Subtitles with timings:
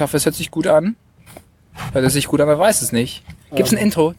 [0.00, 0.96] Ich hoffe, es hört sich gut an.
[1.92, 3.22] Hört es sich gut an, man weiß es nicht.
[3.54, 3.84] Gibt's ein ähm.
[3.84, 4.14] Intro?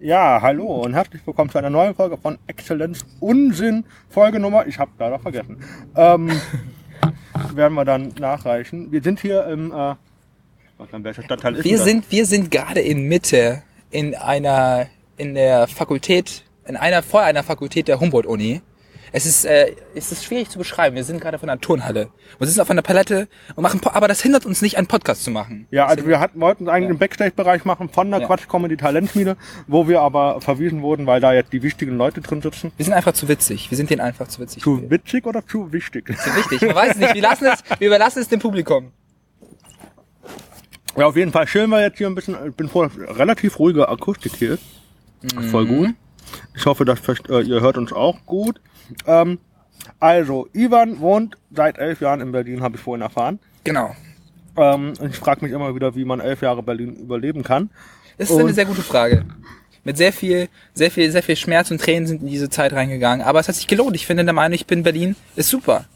[0.00, 3.84] Ja, hallo und herzlich willkommen zu einer neuen Folge von Exzellenz Unsinn.
[4.08, 5.62] Folge Nummer, ich habe leider vergessen.
[5.94, 6.32] Ähm,
[7.54, 8.90] werden wir dann nachreichen.
[8.90, 9.94] Wir sind hier im, äh,
[10.90, 11.84] in welcher Stadtteil ist wir das?
[11.84, 13.62] sind Wir sind gerade in Mitte
[13.92, 18.60] in einer, in der Fakultät, in einer, vor einer Fakultät der Humboldt-Uni.
[19.12, 20.94] Es ist, äh, es ist schwierig zu beschreiben.
[20.94, 22.10] Wir sind gerade von einer Turnhalle.
[22.38, 25.24] Wir sitzen auf einer Palette und machen, Po- aber das hindert uns nicht, einen Podcast
[25.24, 25.66] zu machen.
[25.70, 26.88] Ja, also wir hatten, wollten eigentlich Ja.
[26.90, 28.26] einen Backstage-Bereich machen von der Ja.
[28.26, 32.40] Quatsch Comedy Talentschmiede, wo wir aber verwiesen wurden, weil da jetzt die wichtigen Leute drin
[32.40, 32.70] sitzen.
[32.76, 33.70] Wir sind einfach zu witzig.
[33.70, 34.62] Wir sind denen einfach zu witzig.
[34.62, 36.06] Zu witzig oder zu wichtig?
[36.06, 36.62] Zu wichtig.
[36.62, 37.14] Man weiß es nicht.
[37.14, 38.92] Wir lassen es, wir überlassen es dem Publikum.
[40.96, 42.36] Ja, auf jeden Fall chillen wir jetzt hier ein bisschen.
[42.48, 44.58] Ich bin vor relativ ruhige Akustik hier.
[45.50, 45.88] Voll gut.
[46.54, 48.60] Ich hoffe, dass vielleicht, äh, ihr hört uns auch gut.
[49.06, 49.38] Ähm,
[49.98, 53.38] also, Ivan wohnt seit elf Jahren in Berlin, habe ich vorhin erfahren.
[53.64, 53.94] Genau.
[54.56, 57.70] Ähm, und ich frage mich immer wieder, wie man elf Jahre Berlin überleben kann.
[58.18, 59.24] Das ist eine Und- sehr gute Frage.
[59.82, 63.24] Mit sehr viel, sehr viel, sehr viel Schmerz und Tränen sind in diese Zeit reingegangen.
[63.26, 63.96] Aber es hat sich gelohnt.
[63.96, 65.86] Ich finde der Meinung, ich bin Berlin, ist super.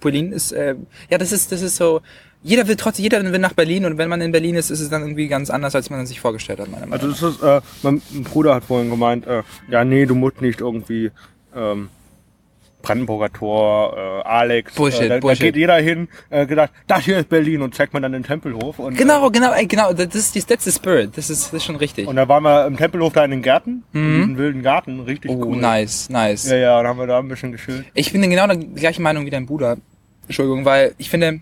[0.00, 0.74] Berlin ist, äh,
[1.08, 2.00] ja, das ist, das ist so,
[2.42, 4.88] jeder will trotzdem, jeder will nach Berlin und wenn man in Berlin ist, ist es
[4.90, 7.60] dann irgendwie ganz anders, als man sich vorgestellt hat, meiner Meinung Also das ist, äh,
[7.82, 11.10] mein Bruder hat vorhin gemeint, äh, ja nee, du musst nicht irgendwie
[11.54, 11.88] ähm,
[12.80, 15.40] Brandenburger Tor, äh, Alex, Bullshit, äh, da, Bullshit.
[15.42, 18.22] da geht jeder hin, äh, gesagt, das hier ist Berlin und zeigt man dann den
[18.22, 18.78] Tempelhof.
[18.78, 21.64] Und, Genau, genau, ey, genau, das ist, die- that's the spirit, das ist, das ist
[21.64, 22.06] schon richtig.
[22.06, 25.32] Und da waren wir im Tempelhof da in den Gärten, in diesem wilden Garten, richtig
[25.32, 25.56] oh, cool.
[25.56, 26.48] nice, nice.
[26.48, 27.84] Ja, ja, dann haben wir da ein bisschen geschillt.
[27.94, 29.76] Ich bin genau der gleichen Meinung wie dein Bruder.
[30.26, 31.40] Entschuldigung, weil ich finde,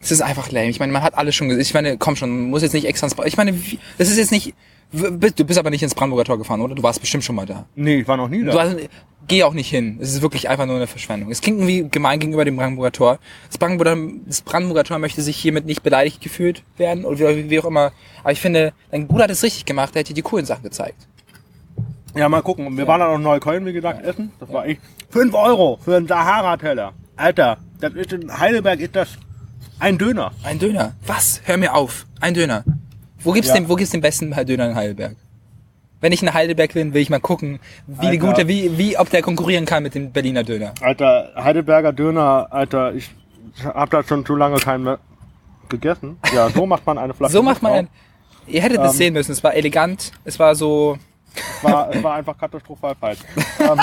[0.00, 0.68] es ist einfach lame.
[0.68, 1.62] Ich meine, man hat alles schon gesehen.
[1.62, 4.16] Ich meine, komm schon, man muss jetzt nicht extra ins Ich meine, wie- das ist
[4.18, 4.54] jetzt nicht.
[4.90, 5.10] Du
[5.44, 6.74] bist aber nicht ins Brandenburger Tor gefahren, oder?
[6.74, 7.66] Du warst bestimmt schon mal da.
[7.74, 8.52] Nee, ich war noch nie da.
[8.52, 8.76] Du hast,
[9.26, 9.98] geh auch nicht hin.
[10.00, 11.30] Es ist wirklich einfach nur eine Verschwendung.
[11.30, 13.18] Es klingt irgendwie gemein gegenüber dem Brandenburger Tor.
[13.48, 13.96] Das Brandenburger,
[14.26, 17.92] das Brandenburger Tor möchte sich hiermit nicht beleidigt gefühlt werden oder wie, wie auch immer.
[18.22, 19.94] Aber ich finde, dein Bruder hat es richtig gemacht.
[19.94, 21.06] Er hat dir die coolen Sachen gezeigt.
[22.14, 22.74] Ja, mal gucken.
[22.76, 24.32] Wir waren dann noch in Neukölln, wie gesagt, essen.
[24.40, 26.94] Das war echt 5 Euro für einen Sahara-Teller.
[27.16, 29.10] Alter, das ist in Heidelberg ist das
[29.80, 30.32] ein Döner.
[30.42, 30.92] Ein Döner.
[31.06, 31.40] Was?
[31.44, 32.06] Hör mir auf.
[32.20, 32.64] Ein Döner.
[33.20, 33.54] Wo gibt's Ja.
[33.54, 35.16] den, wo gibt's den besten Döner in Heidelberg?
[36.00, 37.58] Wenn ich in Heidelberg bin, will ich mal gucken,
[37.88, 38.26] wie die Alter.
[38.26, 40.72] gute, wie, wie, ob der konkurrieren kann mit dem Berliner Döner.
[40.80, 43.10] Alter, Heidelberger Döner, Alter, ich
[43.64, 44.98] hab da schon zu lange keinen mehr
[45.68, 46.16] gegessen.
[46.32, 47.32] Ja, so macht man eine Flasche.
[47.32, 47.88] So macht man ein,
[48.46, 48.96] ihr hättet es Ähm.
[48.96, 49.32] sehen müssen.
[49.32, 50.12] Es war elegant.
[50.24, 50.96] Es war so.
[51.34, 53.18] Es war, es war einfach katastrophal falsch.
[53.60, 53.80] ähm,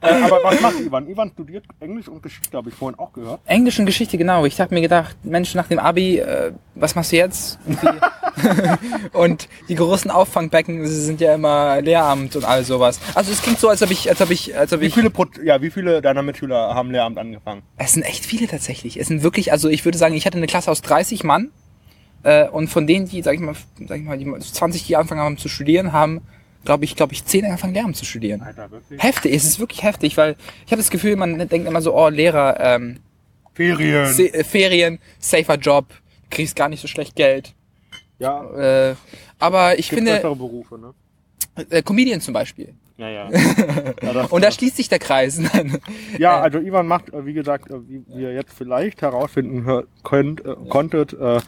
[0.00, 1.08] äh, aber was macht Ivan?
[1.08, 3.40] Ivan studiert Englisch und Geschichte, habe ich vorhin auch gehört.
[3.46, 4.44] Englisch und Geschichte, genau.
[4.44, 7.58] Ich habe mir gedacht, Mensch, nach dem Abi, äh, was machst du jetzt?
[9.12, 13.00] Und die großen Auffangbecken sie sind ja immer Lehramt und all sowas.
[13.14, 14.94] Also es klingt so, als ob ich, als ob ich, als ob Wie ich.
[14.94, 17.62] viele, Pro ja, wie viele deiner Mitschüler haben Lehramt angefangen?
[17.76, 18.98] Es sind echt viele tatsächlich.
[18.98, 21.50] Es sind wirklich, also ich würde sagen, ich hatte eine Klasse aus 30 Mann.
[22.22, 23.54] Äh, und von denen, die, sag ich mal,
[23.86, 26.20] sag ich mal, die 20, die angefangen haben zu studieren, haben,
[26.68, 28.42] glaube ich, glaube ich, 10 angefangen Lehramt zu studieren.
[28.42, 29.02] Alter, wirklich?
[29.02, 30.36] Heftig, es ist wirklich heftig, weil
[30.66, 32.98] ich habe das Gefühl, man denkt immer so, oh, Lehrer, ähm,
[33.54, 34.12] Ferien.
[34.12, 35.86] Se äh, Ferien, safer Job,
[36.28, 37.54] kriegst gar nicht so schlecht Geld.
[38.18, 38.44] ja,
[38.90, 38.96] Äh,
[39.38, 40.92] aber ich gibt finde, Berufe, ne?
[41.70, 42.74] äh, Comedian zum Beispiel.
[42.98, 43.28] Ja, ja.
[44.28, 45.40] Und da schließt sich der Kreis.
[46.18, 50.54] ja also Ivan macht, äh, wie gesagt, äh, wie ihr jetzt vielleicht herausfinden könnt, äh,
[50.68, 51.40] konntet, äh,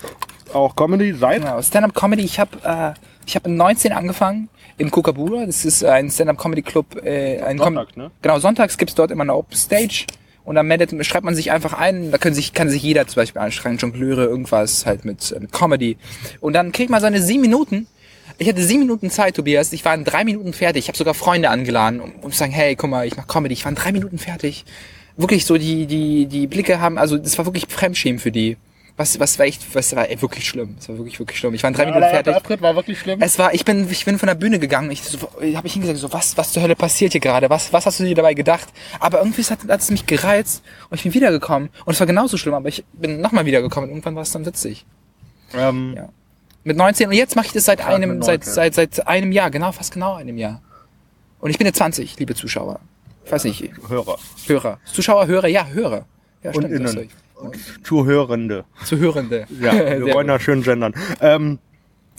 [0.54, 2.94] auch Comedy seit genau, Stand-up-Comedy, ich habe äh,
[3.26, 4.48] ich hab in 19 angefangen
[4.80, 5.46] im Kookaburra.
[5.46, 7.04] Das ist ein Stand-up-Comedy-Club.
[7.04, 8.10] Äh, ein Com- Sonntags, ne?
[8.22, 10.06] Genau, sonntags gibt's dort immer eine Open Stage.
[10.42, 13.16] Und dann meldet, schreibt man sich einfach ein, da können sich, kann sich jeder zum
[13.16, 15.98] Beispiel anschreiben, Jongleure, irgendwas halt mit, mit Comedy.
[16.40, 17.86] Und dann kriegt man seine sieben Minuten.
[18.38, 19.70] Ich hatte sieben Minuten Zeit, Tobias.
[19.74, 20.84] Ich war in drei Minuten fertig.
[20.84, 23.52] Ich habe sogar Freunde angeladen, um, um zu sagen, hey, guck mal, ich mach Comedy.
[23.52, 24.64] Ich war in drei Minuten fertig.
[25.18, 28.56] Wirklich so, die, die, die Blicke haben, also das war wirklich Fremdschämen für die.
[28.96, 30.76] Was, was war echt, was war ey, wirklich schlimm.
[30.78, 31.54] Es war wirklich, wirklich schlimm.
[31.54, 32.36] Ich war in drei Minuten allererster fertig.
[32.42, 33.22] Auftritt war wirklich schlimm.
[33.22, 34.90] Es war, ich bin, ich bin von der Bühne gegangen.
[34.90, 35.18] Ich so,
[35.54, 37.48] habe ich hingesagt, so was, was zur Hölle passiert hier gerade?
[37.48, 38.68] Was, was hast du dir dabei gedacht?
[38.98, 42.36] Aber irgendwie hat, hat es mich gereizt und ich bin wiedergekommen und es war genauso
[42.36, 42.54] schlimm.
[42.54, 43.88] Aber ich bin nochmal wiedergekommen.
[43.88, 44.84] und Irgendwann war es dann witzig.
[45.54, 46.08] Ähm, Ja.
[46.62, 48.52] Mit 19 und jetzt mache ich das seit einem, seit, 19.
[48.52, 50.60] seit, seit einem Jahr, genau, fast genau einem Jahr.
[51.40, 52.80] Und ich bin jetzt 20, liebe Zuschauer.
[53.24, 54.18] Ich weiß nicht, Hörer.
[54.46, 54.78] Hörer.
[54.92, 56.04] Zuschauer, Hörer, ja, Hörer.
[56.42, 56.84] Ja, Und stimmt.
[56.84, 57.08] das innen.
[57.82, 58.64] Zuhörende.
[58.84, 59.46] Zuhörende.
[59.60, 60.28] Ja, wir wollen gut.
[60.28, 60.94] da schön gendern.
[61.20, 61.58] Ähm,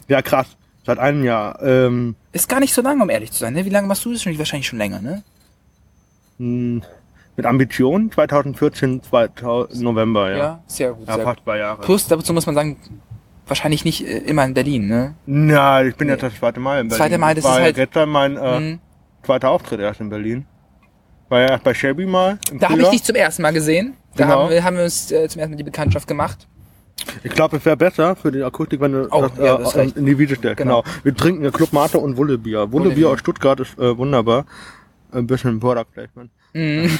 [0.07, 0.47] ja, krass.
[0.85, 1.61] Seit einem Jahr.
[1.61, 3.53] Ähm, Ist gar nicht so lange, um ehrlich zu sein.
[3.53, 3.65] Ne?
[3.65, 4.37] Wie lange machst du das schon?
[4.37, 5.23] Wahrscheinlich schon länger, ne?
[6.39, 6.81] mh,
[7.37, 10.37] mit Ambition 2014, 2000, November, ja.
[10.37, 11.07] Ja, sehr gut.
[11.07, 11.33] Ja, sehr gut.
[11.33, 11.81] fast zwei Jahre.
[11.81, 12.77] Plus, dazu muss man sagen,
[13.47, 15.15] wahrscheinlich nicht äh, immer in Berlin, ne?
[15.25, 16.97] Na, ich bin jetzt das zweite Mal in Berlin.
[17.03, 18.79] Zweite Mal, das war ist halt- gestern mein äh, Mhm.
[19.23, 20.45] zweiter Auftritt erst in Berlin.
[21.29, 23.93] War ja erst bei Shelby mal Da habe ich dich zum ersten Mal gesehen.
[24.15, 24.43] Da Genau.
[24.43, 26.47] haben, wir, haben wir uns äh, zum ersten Mal die Bekanntschaft gemacht.
[27.23, 29.75] Ich glaube, es wäre besser für die Akustik, wenn du Oh, das, ja, du hast
[29.75, 30.57] äh, in die Wiese stellst.
[30.57, 30.81] Genau.
[30.83, 30.95] Genau.
[31.03, 32.71] Wir trinken ja Club Mate und Wullebier.
[32.71, 34.45] Wullebier aus Stuttgart ist äh, wunderbar.
[35.11, 36.29] Ein bisschen Product Placement.
[36.53, 36.89] Mhm.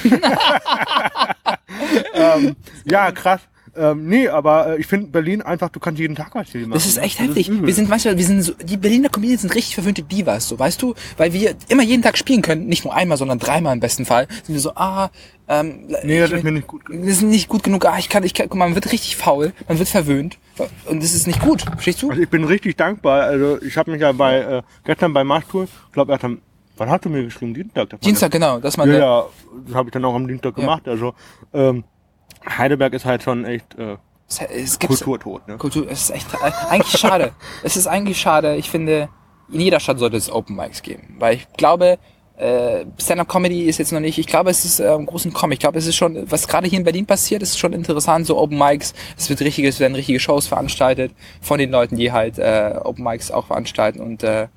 [2.14, 3.40] ähm, ja, krass.
[3.74, 6.72] Ähm, nee, aber äh, ich finde Berlin einfach, du kannst jeden Tag was hier machen.
[6.72, 7.48] Das ist echt heftig.
[7.48, 7.66] übel.
[7.66, 10.82] wir sind manchmal, wir sind so, die Berliner Comedians sind richtig verwöhnte Divas, so, weißt
[10.82, 10.94] du?
[11.16, 14.28] Weil wir immer jeden Tag spielen können, nicht nur einmal, sondern dreimal im besten Fall.
[14.44, 15.10] Sind wir so, ah,
[15.48, 16.82] ähm, Nee, das ich- ist mir nicht gut.
[16.88, 17.84] Das ist nicht gut genug.
[17.86, 20.38] Ah, ich kann, ich kann, guck mal, man wird richtig faul, man wird verwöhnt.
[20.86, 21.62] Und das ist nicht gut.
[21.62, 22.10] Verstehst du?
[22.10, 23.22] Also ich bin richtig dankbar.
[23.22, 26.40] Also ich habe mich ja bei äh, gestern bei Marschtour, ich glaube, er hat am,
[26.76, 27.54] wann hast du mir geschrieben?
[27.54, 28.00] Dienstag.
[28.02, 29.24] Dienstag, genau, man Ja, ja,
[29.66, 30.86] das habe ich dann auch am Dienstag gemacht.
[30.86, 31.14] Also
[31.54, 31.84] ähm,
[32.48, 33.96] Heidelberg ist halt schon echt äh,
[34.28, 35.46] es, es gibt Kulturtod.
[35.46, 35.56] Ne?
[35.58, 37.32] Kultur, es ist echt äh, eigentlich schade.
[37.62, 38.56] es ist eigentlich schade.
[38.56, 39.08] Ich finde,
[39.50, 41.98] in jeder Stadt sollte es Open Mics geben, weil ich glaube,
[42.36, 44.18] äh, Stand-up Comedy ist jetzt noch nicht.
[44.18, 45.52] Ich glaube, es ist äh, im großen Kommen.
[45.52, 48.26] Ich glaube, es ist schon, was gerade hier in Berlin passiert, ist schon interessant.
[48.26, 52.10] So Open Mics, es wird richtige, es werden richtige Shows veranstaltet von den Leuten, die
[52.10, 54.48] halt äh, Open Mics auch veranstalten und äh,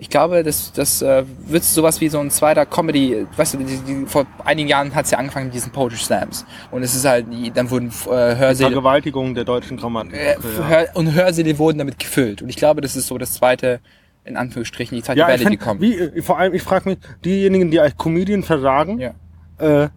[0.00, 3.78] ich glaube, das, das äh, wird sowas wie so ein zweiter Comedy, weißt du, die,
[3.78, 6.46] die, vor einigen Jahren hat es ja angefangen mit diesen Poetry Slams.
[6.70, 10.14] Und es ist halt, die, dann wurden äh, Hörsäle, Vergewaltigung der deutschen Grammatik.
[10.14, 10.36] äh,
[10.70, 10.84] ja.
[10.94, 12.42] Und Hörsäle wurden damit gefüllt.
[12.42, 13.80] Und ich glaube, das ist so das zweite,
[14.24, 15.80] in Anführungsstrichen, die zweite Ja, ich Welle, die kommt.
[15.80, 19.14] wie, äh, vor allem, ich frage mich, diejenigen, die als Comedian versagen, Ja,
[19.58, 19.88] äh,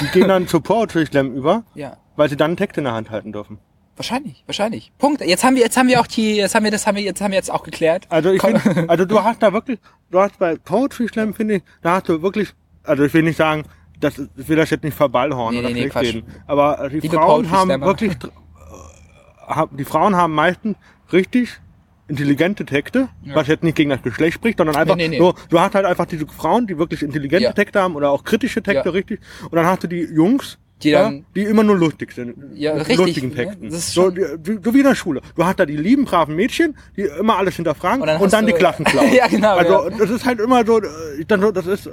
[0.00, 1.96] die gehen dann zu Poetry Slam über, ja.
[2.16, 3.58] weil sie dann einen Text in der Hand halten dürfen.
[4.00, 4.92] Wahrscheinlich, wahrscheinlich.
[4.96, 5.20] Punkt.
[5.20, 7.20] Jetzt haben wir, jetzt haben wir auch die, jetzt haben wir das, haben wir, jetzt
[7.20, 8.06] haben wir jetzt auch geklärt.
[8.08, 9.78] Also ich finde, also du hast da wirklich,
[10.10, 12.48] du hast bei Poetry Slam, finde ich, da hast du wirklich,
[12.82, 13.64] also ich will nicht sagen,
[14.00, 17.14] das, ich will das jetzt nicht verballhorn Nee, oder nee, nee, reden, aber die Liebe
[17.14, 20.78] Frauen haben wirklich, äh, die Frauen haben meistens
[21.12, 21.60] richtig
[22.08, 25.18] intelligente Texte, was jetzt nicht gegen das Geschlecht spricht, sondern einfach nee, nee.
[25.18, 27.52] so, du hast halt einfach diese Frauen, die wirklich intelligente Ja.
[27.52, 28.92] Texte haben oder auch kritische Texte, Ja.
[28.92, 32.34] richtig, und dann hast du die Jungs, Die ja, dann- die immer nur lustig sind.
[32.54, 33.34] Ja, richtig, lustigen ne?
[33.34, 33.66] Texten.
[33.66, 35.20] Ist so, so wie in der Schule.
[35.36, 38.44] Du hast da die lieben, braven Mädchen, die immer alles hinterfragen Und und dann dann,
[38.44, 39.12] hast die Klassenclown.
[39.12, 39.96] Ja, genau, Also ja.
[39.98, 41.86] das ist halt immer so, äh, dann so das ist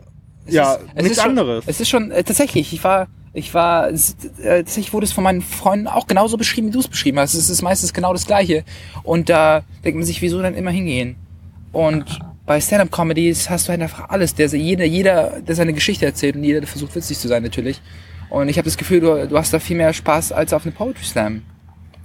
[0.46, 1.64] Es ja ist, es nichts schon, anderes.
[1.68, 3.94] Es ist schon, äh, tatsächlich, ich war, ich war, äh,
[4.40, 7.34] tatsächlich wurde es von meinen Freunden auch genauso beschrieben, wie du es beschrieben hast.
[7.34, 8.64] Es ist meistens genau das Gleiche.
[9.04, 11.18] Und da denkt man sich, wieso dann immer hingehen?
[11.74, 14.34] Und bei Stand-Up-Comedies hast du halt einfach alles.
[14.34, 17.82] Der, jeder, jeder, der seine Geschichte erzählt und jeder, der versucht, witzig zu sein, natürlich.
[18.30, 20.74] Und ich habe das Gefühl, du, du hast da viel mehr Spaß als auf eine
[20.74, 21.42] Poetry Slam.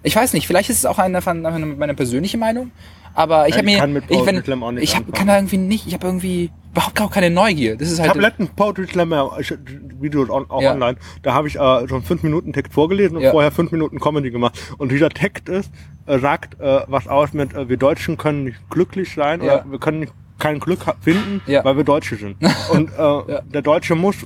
[0.02, 2.70] Ich weiß nicht, vielleicht ist es auch eine, von- eine, meine persönliche Meinung,
[3.14, 5.12] aber ich Ja, habe ich mir, kann mit ich, wenn, Slam auch nicht ich hab,
[5.12, 7.76] kann da irgendwie nicht, ich habe irgendwie überhaupt gar keine Neugier.
[7.76, 9.54] Das ist Ich halt habe letztens Poetry Slam ich-
[10.00, 10.72] Videos on, auch Ja.
[10.72, 10.96] online.
[11.22, 13.30] Da habe ich äh, einen 5 Minuten Text vorgelesen und Ja.
[13.30, 14.58] vorher 5 Minuten Comedy gemacht.
[14.78, 15.70] Und dieser Text ist
[16.06, 19.78] äh, sagt äh, was aus mit äh, wir Deutschen können nicht glücklich sein oder wir
[19.78, 22.36] können nicht, kein Glück finden, weil wir Deutsche sind.
[22.72, 24.16] Und äh, der Deutsche muss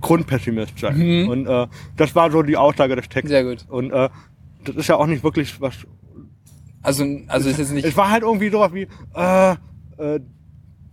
[0.00, 1.28] Grundpessimist sein.
[1.28, 1.66] Und äh,
[1.96, 3.24] das war so die Aussage des Textes.
[3.24, 3.28] Mhm.
[3.28, 3.64] Sehr gut.
[3.68, 4.08] Und äh,
[4.64, 5.74] das ist ja auch nicht wirklich was
[6.82, 7.84] Also, also ist jetzt nicht.
[7.86, 9.52] es war halt irgendwie sowas wie, äh,
[9.98, 10.20] äh,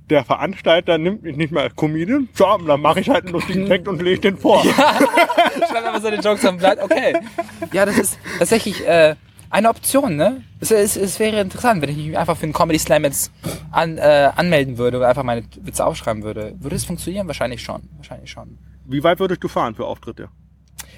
[0.09, 2.29] der Veranstalter nimmt mich nicht mehr als Comedian.
[2.33, 4.63] So, dann mache ich halt einen lustigen Text und lege den vor.
[4.63, 6.79] Schreib einfach seine Jokes am Blatt.
[6.81, 7.15] Okay.
[7.71, 9.15] Ja, das ist tatsächlich äh,
[9.51, 10.41] eine Option, ne?
[10.59, 13.31] Es, es, es wäre interessant, wenn ich mich einfach für einen Comedy Slam jetzt
[13.71, 16.55] an, äh, anmelden würde oder einfach meine Witze aufschreiben würde.
[16.59, 17.27] Würde es funktionieren?
[17.27, 17.81] Wahrscheinlich schon.
[17.97, 18.57] Wahrscheinlich schon.
[18.89, 20.29] Wie weit würdest du fahren für Auftritte?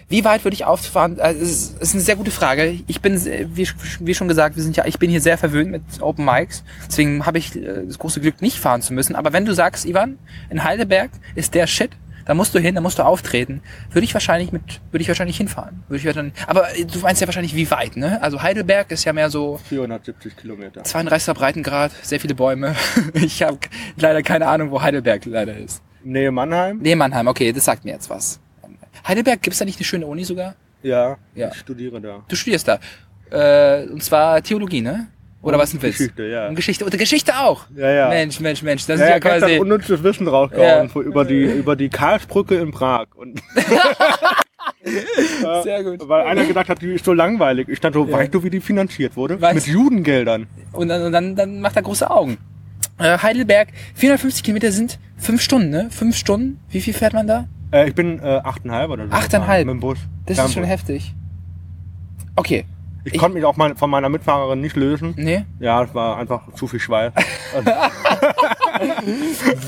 [0.08, 1.20] Wie weit würde ich auffahren?
[1.20, 2.80] Also, es ist, eine sehr gute Frage.
[2.88, 5.82] Ich bin, sehr- wie, schon gesagt, wir sind ja, ich bin hier sehr verwöhnt mit
[6.00, 6.64] Open Mics.
[6.88, 9.16] Deswegen habe ich äh, das große Glück, nicht fahren zu müssen.
[9.16, 10.18] Aber wenn du sagst, Ivan,
[10.50, 11.92] in Heidelberg ist der Shit,
[12.26, 15.38] da musst du hin, da musst du auftreten, würde ich wahrscheinlich mit, würde ich wahrscheinlich
[15.38, 15.84] hinfahren.
[15.90, 18.22] Würde ich dann, aber äh, du meinst ja wahrscheinlich wie weit, ne?
[18.22, 20.82] Also Heidelberg ist ja mehr so 470 Kilometer.
[20.84, 22.76] 32er Breitengrad, sehr viele Bäume.
[23.14, 23.58] Ich habe
[23.98, 25.82] leider keine Ahnung, wo Heidelberg leider ist.
[26.04, 26.80] Nähe Mannheim?
[26.82, 28.40] Nee, Mannheim, okay, das sagt mir jetzt was.
[29.08, 30.56] Heidelberg, gibt's da nicht eine schöne Uni sogar?
[30.84, 31.50] Ja, Ja.
[31.50, 32.24] ich studiere da.
[32.28, 32.80] Du studierst da.
[33.32, 35.08] Äh, und zwar Theologie, ne?
[35.44, 35.98] Oder was ein Witz?
[35.98, 36.48] Geschichte, ja.
[36.48, 36.86] Und Geschichte.
[36.86, 37.66] Und Geschichte auch.
[37.76, 38.10] Ja, ja.
[38.10, 38.86] Mensch, Mensch, Mensch.
[38.86, 39.58] Das Ja, ist ja, ja quasi.
[39.60, 41.02] unnützes Wissen rausgehauen Ja.
[41.02, 43.42] über die über die Karlsbrücke in Prag und
[45.64, 46.08] Sehr gut.
[46.08, 47.68] weil einer gedacht hat, die ist so langweilig.
[47.70, 48.12] Ich dachte so, Ja.
[48.18, 49.36] weißt du, wie die finanziert wurde?
[49.36, 50.48] Weiß- Mit Judengeldern.
[50.74, 52.38] Und dann, und dann, dann macht er große Augen.
[53.02, 55.88] Äh, Heidelberg, 450 Kilometer sind fünf Stunden, ne?
[55.92, 56.60] Fünf Stunden.
[56.70, 57.48] Wie viel fährt man da?
[57.72, 59.14] Äh, ich bin äh, achteinhalb oder so.
[59.14, 59.66] Achteinhalb?
[59.66, 59.98] gefahren, Mit dem Bus.
[60.26, 61.14] Das ist schon heftig.
[62.36, 62.66] Okay.
[63.04, 65.14] Ich, Ich- konnte mich auch mal von meiner Mitfahrerin nicht lösen.
[65.18, 65.44] Nee.
[65.60, 67.12] Ja, es war einfach zu viel Schweiß.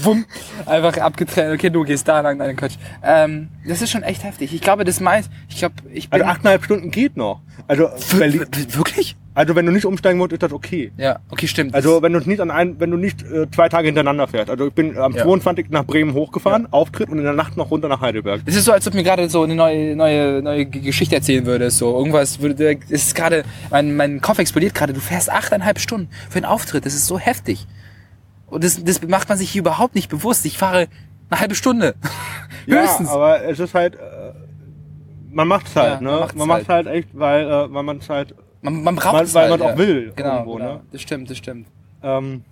[0.03, 0.25] Wumm.
[0.65, 1.53] Einfach abgetrennt.
[1.55, 2.75] Okay, du gehst da lang, deine Quatsch.
[3.03, 4.53] Ähm, das ist schon echt heftig.
[4.53, 6.21] Ich glaube, das meist, ich glaube, ich bin...
[6.21, 7.41] Also achteinhalb Stunden geht noch.
[7.67, 9.15] Also Berlin, Wirklich?
[9.35, 10.91] Also wenn du nicht umsteigen musst, ist das okay.
[10.97, 11.73] Ja, okay, stimmt.
[11.73, 14.49] Also wenn du nicht an ein, wenn du nicht äh, zwei Tage hintereinander fährst.
[14.51, 15.23] Also ich bin am Ja.
[15.23, 15.69] 22.
[15.71, 18.41] nach Bremen hochgefahren, Auftritt und in der Nacht noch runter nach Heidelberg.
[18.45, 21.79] Es ist so, als ob mir gerade so eine neue, neue, neue Geschichte erzählen würdest.
[21.79, 24.93] So irgendwas würde, es ist gerade, mein, mein Kopf explodiert gerade.
[24.93, 26.85] Du fährst achteinhalb Stunden für einen Auftritt.
[26.85, 27.65] Das ist so heftig.
[28.47, 30.45] Und das, das macht man sich hier überhaupt nicht bewusst.
[30.45, 30.87] Ich fahre
[31.31, 31.95] eine halbe Stunde.
[32.67, 33.09] Höchstens.
[33.09, 33.99] Ja, aber es ist halt, äh,
[35.31, 36.11] man macht's halt, Ja, ne?
[36.11, 36.85] man Man macht's macht's, halt.
[36.87, 39.67] echt, weil, äh, weil man es halt, man, man braucht weil, es weil halt, man
[39.69, 39.73] ja.
[39.73, 40.13] auch will.
[40.15, 40.73] Genau, irgendwo, genau.
[40.73, 40.81] ne?
[40.91, 41.67] Das stimmt, das stimmt.
[42.01, 42.43] Ähm,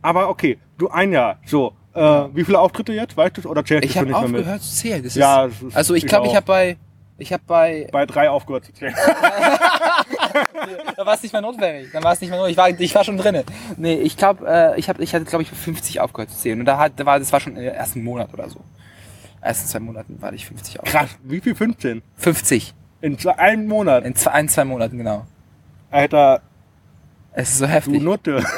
[0.00, 3.84] aber okay, du ein Jahr, so, äh, wie viele Auftritte jetzt, weißt du, oder zählst
[3.84, 4.40] Ich du habe nicht mehr mit?
[4.40, 5.02] aufgehört zu zählen.
[5.02, 6.36] Das Ja, ist, also ich ich glaube, ich auch.
[6.36, 6.76] habe bei,
[7.18, 8.94] ich habe bei, Bei drei aufgehört zu zählen.
[10.96, 11.90] da war es nicht mehr notwendig.
[11.92, 12.52] Dann war es nicht mehr notwendig.
[12.52, 13.44] Ich war, ich war schon drinne.
[13.76, 16.58] Nee, ich glaube, äh, ich habe, ich hatte, glaube ich, 50 aufgehört zu zählen.
[16.60, 18.60] Und da hat, da war, das war schon im ersten Monat oder so.
[19.40, 21.06] Ersten zwei Monaten war ich 50 aufgehört.
[21.08, 22.02] Krass, wie viel 15?
[22.16, 22.74] 50.
[23.00, 24.04] In zwei, einem Monat.
[24.04, 25.26] In zwei, ein, zwei Monaten, genau.
[25.92, 26.40] Alter,
[27.34, 28.02] Es ist so du heftig.
[28.02, 28.42] Nutte.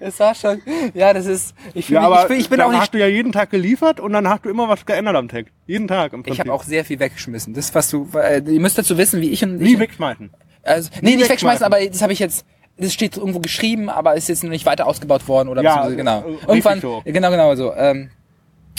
[0.00, 0.60] Es war schon,
[0.94, 2.98] ja, das ist, ich, Ja, fühl, aber ich, bin, ich bin auch nicht, hast du
[2.98, 5.52] ja jeden Tag geliefert und dann hast du immer was geändert am Text.
[5.66, 6.40] Jeden Tag im ich Prinzip.
[6.40, 7.54] habe auch sehr viel weggeschmissen.
[7.54, 10.30] Das, was du, äh, ihr müsst dazu wissen, wie ich und Nie ich, wegschmeißen.
[10.64, 12.44] Also, nee, nicht wegschmeißen, aber das habe ich jetzt.
[12.78, 16.20] Das steht irgendwo geschrieben, aber ist jetzt noch nicht weiter ausgebaut worden oder Ja, genau.
[16.26, 17.02] äh, Irgendwann, so.
[17.04, 17.72] genau, genau so.
[17.74, 18.10] Ähm,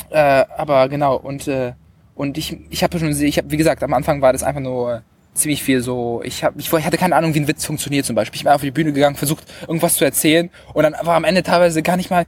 [0.10, 0.18] äh,
[0.58, 1.74] aber genau und äh,
[2.16, 4.96] und ich ich habe schon, ich habe wie gesagt, am Anfang war das einfach nur
[4.96, 5.02] äh,
[5.34, 6.22] ziemlich viel so.
[6.24, 8.38] Ich habe, ich, ich hatte keine Ahnung, wie ein Witz funktioniert zum Beispiel.
[8.38, 11.24] Ich bin einfach auf die Bühne gegangen, versucht irgendwas zu erzählen und dann war am
[11.24, 12.26] Ende teilweise gar nicht mal.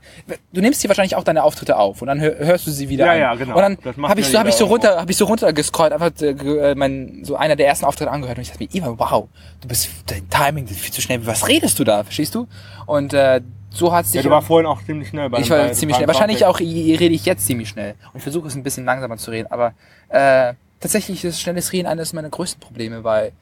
[0.52, 3.06] Du nimmst dir wahrscheinlich auch deine Auftritte auf und dann hör, hörst du sie wieder
[3.06, 3.18] Ja, an.
[3.18, 3.56] ja, genau.
[3.56, 6.10] Und dann habe ich ja so, habe ich so runter, habe ich so runtergescrollt, einfach
[6.20, 9.28] äh, äh, mein, so einer der ersten Auftritte angehört und ich dachte mir, Ivan, wow,
[9.60, 11.24] du bist dein Timing ist viel zu schnell.
[11.26, 12.02] Was redest du da?
[12.04, 12.46] Verstehst du?
[12.86, 15.58] Und äh, so hat's Ja, sich du warst vorhin auch ziemlich schnell bei ich war
[15.58, 16.08] bei- ziemlich schnell.
[16.08, 17.94] Wahrscheinlich auch rede ich jetzt ziemlich schnell.
[18.12, 19.48] Und ich versuche es ein bisschen langsamer zu reden.
[19.50, 19.74] Aber
[20.08, 20.54] äh,
[20.86, 23.32] tatsächlich ist schnelles Reden eines meiner größten Probleme, weil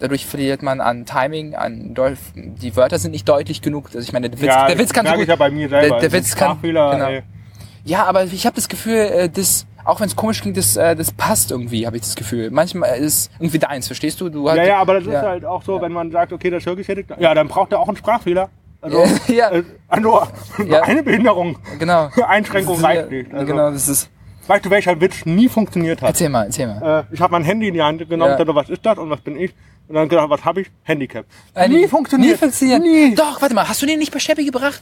[0.00, 3.86] dadurch verliert man an Timing, an Deu die Wörter sind nicht deutlich genug.
[3.86, 5.28] Also ich meine, der Witz, ja, der Witz kann so gut.
[5.28, 6.00] ja bei mir selber.
[6.00, 6.58] Der, der Witz kann.
[6.60, 7.08] Genau.
[7.84, 10.94] Ja, aber ich habe das Gefühl, äh, das, auch wenn es komisch klingt, das, äh,
[10.96, 12.50] das passt irgendwie, habe ich das Gefühl.
[12.50, 14.28] Manchmal ist irgendwie deins, verstehst du?
[14.28, 15.22] du Ja, ja, aber das ist ja.
[15.22, 15.82] halt auch so, Ja.
[15.82, 18.50] wenn man sagt, okay, das Hörgeschädigt, ja, dann braucht er auch einen Sprachfehler.
[18.80, 19.50] Also, Ja.
[19.52, 20.20] äh, also
[20.82, 22.10] eine Behinderung, Genau.
[22.26, 23.32] Einschränkung ist, reicht nicht.
[23.32, 24.10] Also, Genau, das ist.
[24.48, 26.08] Weißt du, welcher Witz nie funktioniert hat?
[26.08, 27.04] Erzähl mal, erzähl mal.
[27.10, 28.36] Äh, ich habe mein Handy in die Hand genommen, Ja.
[28.38, 29.52] dachte, was ist das und was bin ich?
[29.88, 30.68] Und dann gedacht, was habe ich?
[30.84, 31.24] Handicap.
[31.54, 32.32] Äh, nie funktioniert.
[32.32, 32.82] Nie funktioniert.
[32.82, 33.14] Nie.
[33.14, 34.80] Doch, warte mal, hast du den nicht bei Chevy gebracht?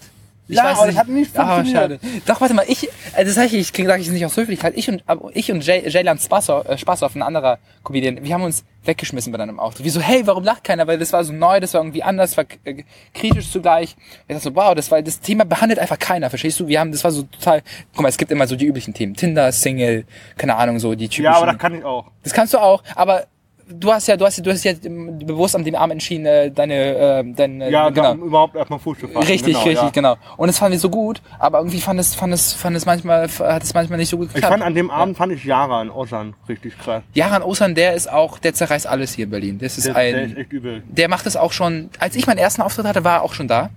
[0.48, 2.00] Ja, aber das hat nicht Ah, funktioniert.
[2.02, 2.20] schade.
[2.26, 4.88] Doch, warte mal, ich, äh, das sage ich, ich sage ich nicht aus Höflichkeit, ich
[4.88, 5.02] und,
[5.34, 9.38] ich und Jay, Jaylan Spassoff, äh, Spassoff, ein anderer Comedian, wir haben uns weggeschmissen bei
[9.38, 9.84] deinem Auftritt.
[9.84, 10.86] Wieso, hey, warum lacht keiner?
[10.86, 13.96] Weil das war so neu, das war irgendwie anders, war äh, kritisch zugleich.
[14.28, 16.68] Ich dachte so, wow, das war, das Thema behandelt einfach keiner, verstehst du?
[16.68, 17.62] Wir haben, das war so total,
[17.94, 19.14] guck mal, es gibt immer so die üblichen Themen.
[19.14, 20.04] Tinder, Single,
[20.38, 21.24] keine Ahnung, so die typischen.
[21.24, 22.06] Ja, aber das kann ich auch.
[22.22, 23.26] Das kannst du auch, aber
[23.68, 26.74] du hast ja, du hast, du hast ja bewusst an dem Arm entschieden, äh, deine,
[26.74, 28.12] äh, deine, Ja, genau.
[28.12, 29.26] um überhaupt erstmal Fuß zu fassen.
[29.26, 29.90] Richtig, genau, richtig, ja.
[29.90, 30.16] genau.
[30.36, 33.28] Und das fanden wir so gut, aber irgendwie fand es, fand es, fand es manchmal,
[33.28, 34.52] hat es manchmal nicht so gut Ich geklappt.
[34.52, 37.02] fand an dem Abend fand ich Jara in Osan richtig krass.
[37.14, 39.58] Jaran Osan, der ist auch, der zerreißt alles hier in Berlin.
[39.58, 40.82] Das ist Der, ein, der ist echt übel.
[40.88, 43.48] der macht das auch schon, als ich meinen ersten Auftritt hatte, war er auch schon
[43.48, 43.70] da.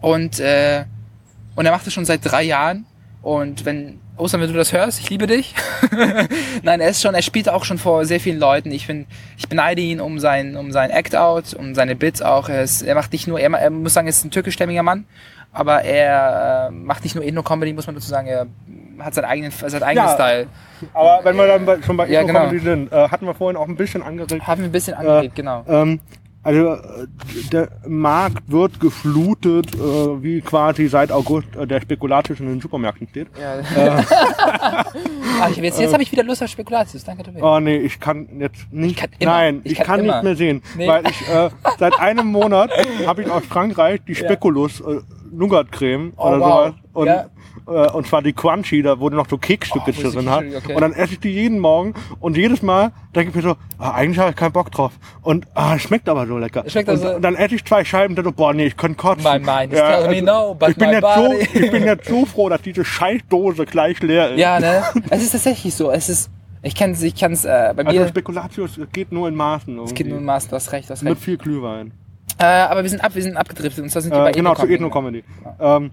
[0.00, 0.84] Und, äh,
[1.56, 2.86] und er macht das schon seit drei Jahren.
[3.22, 5.54] Und wenn, Osan, wenn du das hörst, ich liebe dich.
[6.62, 8.70] Nein, er ist schon, er spielt auch schon vor sehr vielen Leuten.
[8.70, 9.06] Ich bin,
[9.36, 12.48] ich beneide ihn um sein, um sein Act-Out, um seine Bits auch.
[12.48, 15.04] Er, ist, er macht nicht nur, er, er muss sagen, er ist ein türkischstämmiger Mann.
[15.52, 18.26] Aber er äh, macht nicht nur Ethno-Comedy, muss man dazu sagen.
[18.26, 18.46] Er
[18.98, 20.14] hat seinen eigenen, seinen eigenen Ja.
[20.14, 20.46] Style.
[20.92, 22.40] Aber wenn wir dann bei, schon bei Ja, genau.
[22.40, 24.46] Comedy sind, äh, hatten wir vorhin auch ein bisschen angeregt.
[24.46, 25.64] Haben wir ein bisschen angeregt, genau.
[25.68, 26.00] Ähm,
[26.44, 27.06] also äh,
[27.50, 29.78] der Markt wird geflutet, äh,
[30.22, 33.28] wie quasi seit August äh, der Spekulatius in den Supermärkten steht.
[33.40, 33.62] Ja.
[35.40, 37.02] ah, ich, jetzt jetzt habe ich wieder Lust auf Spekulatius.
[37.02, 37.40] Danke, Tobi.
[37.40, 38.98] Oh nee, ich kann jetzt nicht.
[38.98, 39.32] kann immer.
[39.32, 40.86] Nein, Ich ich, kann kann, nicht mehr sehen, Nee.
[40.86, 41.48] weil ich äh,
[41.78, 42.70] seit einem Monat
[43.06, 45.00] habe ich aus Frankreich die Spekulus äh,
[45.36, 46.48] Nougat Creme Oh, oder wow.
[46.48, 47.26] sowas und Ja.
[47.66, 50.74] äh, und zwar die Crunchy, da wo du noch so Keksstücke Oh, drin hat okay.
[50.74, 53.92] und dann esse ich die jeden Morgen und jedes Mal denke ich mir so, ah,
[53.92, 56.64] eigentlich habe ich keinen Bock drauf und ah, schmeckt aber so lecker.
[56.68, 58.76] Schmeckt und, also- und dann esse ich zwei Scheiben und dann so, boah nee, ich
[58.76, 59.24] könnte kotzen.
[59.24, 61.84] My mind is telling me no, but ich bin my jetzt body- so, ich bin
[61.84, 64.38] jetzt so froh, dass diese Scheißdose gleich leer ist.
[64.38, 64.82] Ja, ne?
[65.10, 65.90] Es ist tatsächlich so.
[65.90, 66.30] Es ist,
[66.62, 69.78] ich kann es, ich kann es, äh, bei Also mir, Spekulatius geht nur in Maßen.
[69.80, 71.22] es geht nur um Maß, du hast recht, du hast Mit recht.
[71.22, 71.92] viel Glühwein.
[72.38, 74.54] Äh, aber wir sind ab, wir sind abgedriftet und zwar sind wir bei Äh, genau,
[74.54, 75.22] zu Ethno-Comedy.
[75.60, 75.90] Ähm,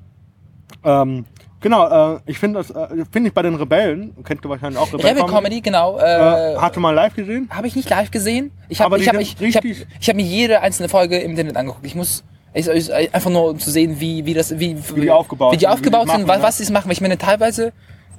[0.84, 1.26] ähm,
[1.60, 4.92] genau, äh, ich finde das, äh, finde ich bei den Rebellen, kennst du wahrscheinlich auch
[4.94, 5.98] Rebel Comedy, genau.
[6.00, 7.48] Äh, Äh, hast du mal live gesehen?
[7.52, 8.52] habe ich nicht live gesehen.
[8.70, 11.32] Ich habe ich die hab mich, ich hab, ich hab mir jede einzelne Folge im
[11.32, 11.86] Internet angeguckt.
[11.86, 15.12] Ich muss ich, ich, einfach nur um zu sehen, wie wie das wie Wie die
[15.12, 16.88] aufgebaut wie die die aufgebaut sind, machen, was, was sie machen.
[16.88, 17.72] Weil ich meine teilweise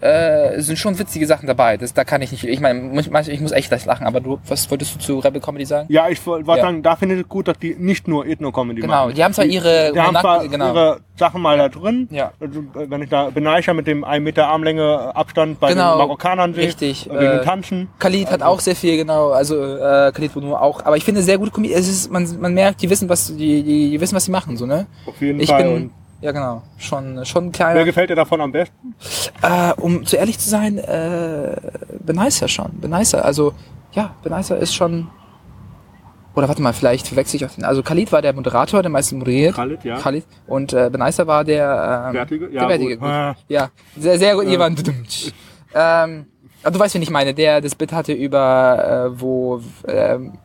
[0.02, 1.76] äh, sind schon witzige Sachen dabei.
[1.76, 4.96] Das, da kann ich nicht, ich meine, ich, muss echt lachen, aber du, was wolltest
[4.96, 5.86] du zu Rebel Comedy sagen?
[5.90, 6.56] Ja, ich wollte Ja.
[6.56, 9.14] sagen, da finde ich es gut, dass die nicht nur Ethno-Comedy Genau, machen.
[9.14, 10.72] die haben zwar ihre, Die haben zwar genau.
[10.74, 12.08] ihre Sachen mal da drin.
[12.10, 12.32] Ja.
[12.40, 15.98] Also, äh, wenn ich da Benaisha mit dem 1 Meter Armlänge Abstand bei Genau, den
[15.98, 16.66] Marokkanern sehe.
[16.66, 17.88] richtig, Wegen äh, dem Tanzen.
[18.00, 21.38] Khalid hat auch sehr viel, genau, also äh, Khalid Bono auch, aber ich finde sehr
[21.38, 24.24] gute Comedy, es ist, man, man merkt, die wissen, was die, die, die wissen, was
[24.24, 24.86] sie machen, so, ne?
[25.06, 25.62] Auf jeden Ich Fall.
[25.62, 25.90] bin,
[26.22, 28.94] ja genau, schon, schon ein wer kleiner, gefällt dir davon am besten?
[29.42, 31.56] äh, um zu ehrlich zu sein, äh,
[32.00, 33.52] Benicer schon, Benicer, also,
[33.92, 35.08] ja, Benicer ist schon,
[36.34, 39.18] oder warte mal, vielleicht verwechsel ich auch den, also Khalid war der Moderator, der meistens
[39.18, 39.54] moderiert.
[39.54, 39.98] Khalid, ja.
[39.98, 42.48] Khalid, und äh, Benicer war der, ähm, Wertige?
[42.50, 43.00] Ja, der Wertige, gut.
[43.00, 43.10] gut.
[43.10, 43.36] Ah.
[43.48, 44.76] Ja, sehr, sehr gut, Ivan.
[45.74, 46.26] Ähm,
[46.62, 50.38] aber du weißt, wen ich meine, der das Bit hatte über, äh, wo, ähm,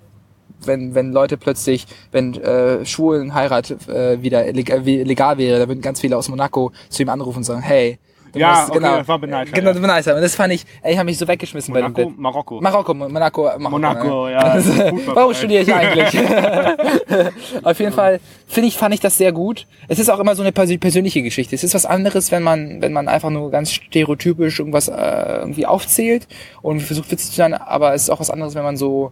[0.68, 5.68] wenn, wenn Leute plötzlich, wenn äh, Schwulen Heirat äh, wieder legal, wie- legal wäre, da
[5.68, 7.98] würden ganz viele aus Monaco zu ihm anrufen und sagen, hey,
[8.36, 9.80] Ja, musst- okay, das war Benaisha, Genau, ja.
[9.80, 10.14] Benaisha.
[10.16, 12.20] Und das fand ich, ey, ich habe mich so weggeschmissen bei dem Monaco, Bit.
[12.20, 12.62] Marokko.
[12.62, 13.70] Marokko, Monaco, Marokko.
[13.70, 14.32] Monaco, ne?
[14.34, 16.14] ja, Fußball- warum studiere ich eigentlich?
[17.64, 19.66] Auf jeden Fall finde ich, fand ich das sehr gut.
[19.88, 21.56] Es ist auch immer so eine persö- persönliche Geschichte.
[21.56, 24.94] Es ist was anderes, wenn man, wenn man einfach nur ganz stereotypisch irgendwas äh,
[25.40, 26.28] irgendwie aufzählt
[26.62, 29.12] und versucht witzig zu sein, aber es ist auch was anderes, wenn man so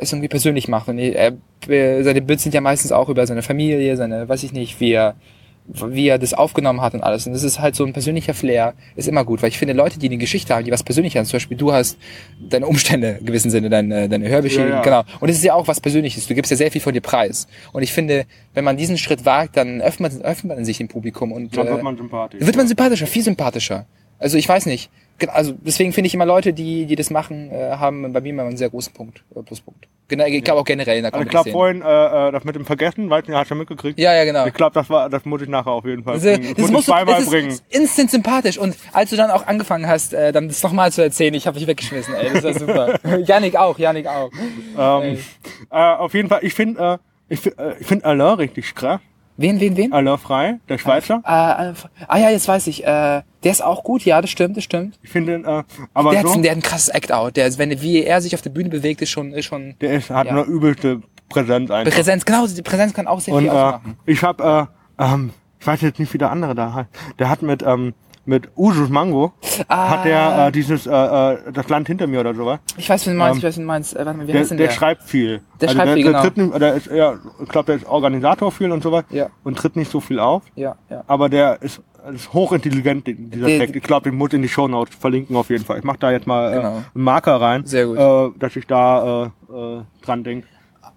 [0.00, 0.88] es irgendwie persönlich macht.
[0.88, 1.32] Und er,
[1.68, 4.92] er, seine Bits sind ja meistens auch über seine Familie, seine, weiß ich nicht, wie
[4.92, 5.14] er
[5.72, 7.26] wie er das aufgenommen hat und alles.
[7.26, 9.98] Und das ist halt so ein persönlicher Flair, ist immer gut, weil ich finde, Leute,
[10.00, 11.96] die eine Geschichte haben, die was Persönliches haben, zum Beispiel du hast
[12.40, 14.82] deine Umstände in gewissem Sinne, deine, deine Hörbeschädigung, Ja, ja.
[14.82, 15.18] genau.
[15.20, 16.26] Und es ist ja auch was Persönliches.
[16.26, 17.46] Du gibst ja sehr viel von dir preis.
[17.72, 20.88] Und ich finde, wenn man diesen Schritt wagt, dann öffnet man, öffnet man sich dem
[20.88, 22.40] Publikum und Dann äh, wird man sympathisch.
[22.44, 23.86] wird man sympathischer, viel sympathischer.
[24.18, 24.90] Also ich weiß nicht.
[25.28, 28.44] Also deswegen finde ich immer Leute, die, die das machen, äh, haben bei mir immer
[28.44, 29.86] einen sehr großen Punkt, äh, Pluspunkt.
[30.08, 32.56] Genau, ich glaube auch generell in der Also ich glaube vorhin, äh, äh, das mit
[32.56, 33.96] dem Vergessen, hast du ja mitgekriegt.
[33.98, 34.44] Ja, ja, genau.
[34.46, 36.42] Ich glaube, das war, das muss ich nachher auf jeden Fall Das, bringen.
[36.42, 37.58] Das, muss ich musst du- zweimal das ist bringen.
[37.68, 38.58] instant sympathisch.
[38.58, 41.58] Und als du dann auch angefangen hast, äh, dann das nochmal zu erzählen, ich habe
[41.58, 42.28] dich weggeschmissen, ey.
[42.32, 43.18] Das war super.
[43.24, 44.30] Janik auch, Janik auch.
[44.76, 45.18] Ähm,
[45.70, 49.00] äh, auf jeden Fall, ich finde, äh, ich, fi- äh, ich finde Alain richtig krass.
[49.40, 49.90] Wen, wen, wen?
[49.94, 51.22] Alain Frei, der Schweizer.
[51.26, 51.74] Äh, äh,
[52.08, 52.82] ah ja, jetzt weiß ich.
[52.84, 52.86] Äh,
[53.42, 54.98] der ist auch gut, ja, das stimmt, das stimmt.
[55.02, 55.62] Ich finde, äh,
[55.94, 57.36] aber Der, so, hat, der hat ein krasses Act-Out.
[57.38, 60.10] Der, wenn, wie er sich auf der Bühne bewegt, ist schon, ist schon der ist,
[60.10, 60.32] hat Ja.
[60.32, 61.00] eine übelste
[61.30, 61.90] Präsenz einfach.
[61.94, 62.26] Präsenz.
[62.26, 63.96] Genau, die Präsenz kann auch sehr Und viel äh, ausmachen.
[64.04, 66.90] ich habe, äh, ähm, ich weiß jetzt nicht, wie der andere da heißt.
[67.18, 67.94] Der hat mit ähm,
[68.26, 69.32] mit Usus Mango
[69.68, 69.90] Ah.
[69.90, 72.60] hat der äh, dieses äh, äh, das Land hinter mir oder sowas.
[72.76, 73.96] Ich weiß, wen du meinst, ähm, ich weiß, wen du meinst.
[73.96, 74.74] Äh, warte mal, wie Der, heißt denn der der?
[74.74, 75.40] schreibt viel.
[75.60, 76.22] Der also schreibt der, viel, der genau.
[76.24, 79.26] tritt nicht, der ist eher, ich glaube, der ist Organisator viel und sowas Ja.
[79.44, 80.42] und tritt nicht so viel auf.
[80.54, 81.02] Ja, ja.
[81.06, 81.80] Aber der ist,
[82.14, 83.76] ist hochintelligent, dieser Der- Text.
[83.76, 85.78] Ich glaube, den muss in die Shownotes verlinken auf jeden Fall.
[85.78, 86.68] Ich mache da jetzt mal Genau.
[86.68, 87.98] äh, einen Marker rein, Sehr gut.
[87.98, 90.46] Äh, dass ich da äh, äh, dran denke.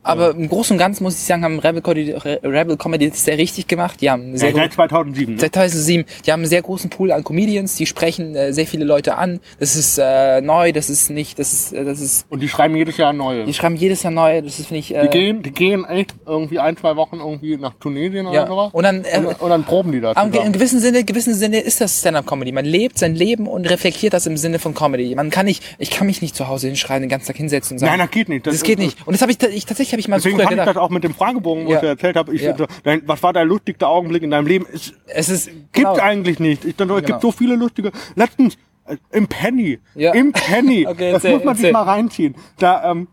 [0.06, 3.24] Aber im Großen und Ganzen muss ich sagen, haben Rebel Comedy, Re- Rebel Comedy das
[3.24, 4.02] sehr richtig gemacht.
[4.02, 5.36] Die haben sehr Ja, seit gut, 2007.
[5.36, 5.40] Ne?
[5.40, 8.84] seit 2007, die haben einen sehr großen Pool an Comedians, die sprechen äh, sehr viele
[8.84, 9.40] Leute an.
[9.62, 12.76] Das ist äh, neu, das ist nicht, das ist, äh, das ist, Und die schreiben
[12.76, 13.46] jedes Jahr neue.
[13.46, 14.42] die schreiben jedes Jahr neu.
[14.42, 14.94] Das ist finde ich.
[14.94, 18.48] Äh, Die gehen, die gehen echt irgendwie ein, zwei Wochen irgendwie nach Tunesien oder ja.
[18.48, 18.72] sowas.
[18.74, 20.16] Und dann äh, und, und dann proben die das.
[20.16, 20.52] Zusammen.
[20.52, 22.52] gewissen Sinne, in gewissen Sinne ist das Stand-up-Comedy.
[22.52, 25.16] Man lebt sein Leben und reflektiert das im Sinne von Comedy.
[25.16, 27.80] Man kann nicht, ich kann mich nicht zu Hause hinschreien, den ganzen Tag hinsetzen und
[27.80, 27.92] sagen.
[27.92, 28.46] Nein, das geht nicht.
[28.46, 28.98] Das, Das geht nicht.
[29.08, 31.04] Und das habe ich, ich tatsächlich habe ich mal Deswegen fand ich das auch mit
[31.04, 31.76] dem Fragebogen, wo Ja.
[31.76, 32.34] ich dir erzählt habe.
[32.34, 32.56] Ich Ja.
[32.84, 34.66] dein, was war der lustigste Augenblick in deinem Leben?
[34.72, 35.96] Es Es ist gibt genau.
[35.96, 36.66] eigentlich nicht.
[36.66, 37.08] Ich, dachte, es Genau.
[37.08, 37.92] gibt so viele lustige.
[38.16, 40.14] Letztens äh, im Penny, Ja.
[40.14, 41.74] im Penny, Okay, das erzähl, muss man sich erzähl.
[41.74, 42.36] mal reinziehen.
[42.60, 43.08] Da ähm,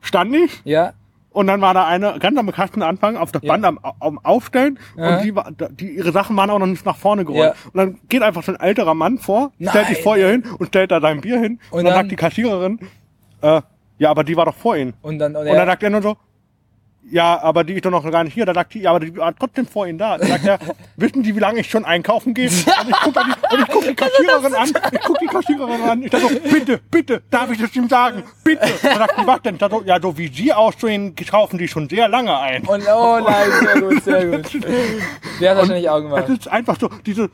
[0.00, 0.92] stand ich Ja,
[1.30, 3.52] und dann war da eine ganz am bekannten Anfang auf das Ja.
[3.52, 5.16] Band am, am Aufstellen Ja.
[5.18, 5.34] und die,
[5.70, 7.54] die ihre Sachen waren auch noch nicht nach vorne gerollt.
[7.54, 7.70] Ja.
[7.72, 10.02] Und dann geht einfach so ein älterer Mann vor, stellt sich Nein.
[10.04, 12.16] vor ihr hin und stellt da sein Bier hin und, Und dann, dann- sagt die
[12.16, 12.78] Kassiererin,
[13.42, 13.60] äh,
[13.98, 14.94] ja, aber die war doch vor Ihnen.
[15.02, 16.16] und dann, und, Und dann er, sagt er nur so,
[17.10, 18.46] ja, aber die ist doch noch gar nicht hier.
[18.46, 20.16] Da sagt die, ja, aber die war trotzdem vor Ihnen da.
[20.16, 20.58] Dann sagt er,
[20.96, 22.48] wissen Sie, wie lange ich schon einkaufen gehe?
[22.48, 22.54] Und
[22.88, 24.68] ich gucke die, und ich guck die Kassiererin an.
[24.90, 26.02] Ich guck die Kassiererin an.
[26.02, 28.22] Ich sag so, bitte, bitte, darf ich das ihm sagen?
[28.42, 28.66] Bitte.
[28.82, 29.54] Dann sagt die, was denn?
[29.56, 32.62] Ich sag so, ja, so wie Sie aussehen, kaufen die schon sehr lange ein.
[32.64, 34.64] und oh nein, sehr gut, sehr gut.
[35.40, 36.40] Der hat wahrscheinlich Augen Das gemacht.
[36.40, 37.28] ist einfach so, diese,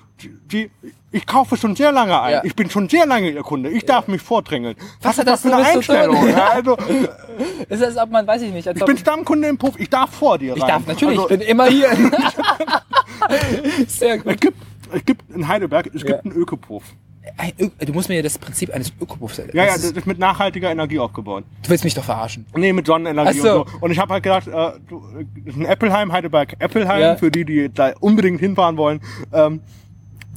[0.51, 0.69] die,
[1.13, 2.33] ich kaufe schon sehr lange ein.
[2.33, 2.45] Ja.
[2.45, 3.69] Ich bin schon sehr lange Ihr Kunde.
[3.71, 4.77] Ich darf mich vordrängeln.
[5.03, 5.67] Was hat ist das für eine?
[5.67, 6.29] Einstellung?
[6.29, 6.77] Ja, also,
[7.69, 8.67] Ist das, ob man, weiß ich nicht.
[8.67, 9.75] Ich bin Stammkunde im Puff.
[9.79, 10.59] Ich darf vor dir rein.
[10.59, 11.89] ich darf natürlich, Also, ich bin immer hier.
[13.89, 14.35] sehr gut.
[14.35, 14.57] Es gibt,
[14.93, 16.09] es gibt in Heidelberg, es Ja.
[16.09, 16.85] gibt einen Ökopuff.
[17.37, 17.53] Ein
[17.85, 21.45] Du musst mir das Prinzip eines Ökopuffs Ja, ja, das ist, mit nachhaltiger Energie aufgebaut.
[21.63, 22.47] Du willst mich doch verarschen.
[22.57, 23.61] Nee, mit Sonnenenergie Ach so.
[23.63, 23.77] und so.
[23.81, 24.53] Und ich habe halt gedacht, äh,
[24.89, 25.03] du,
[25.45, 27.17] das ist ein Appelheim, Heidelberg Appelheim, Ja.
[27.17, 29.01] für die, die da unbedingt hinfahren wollen.
[29.33, 29.61] Ähm,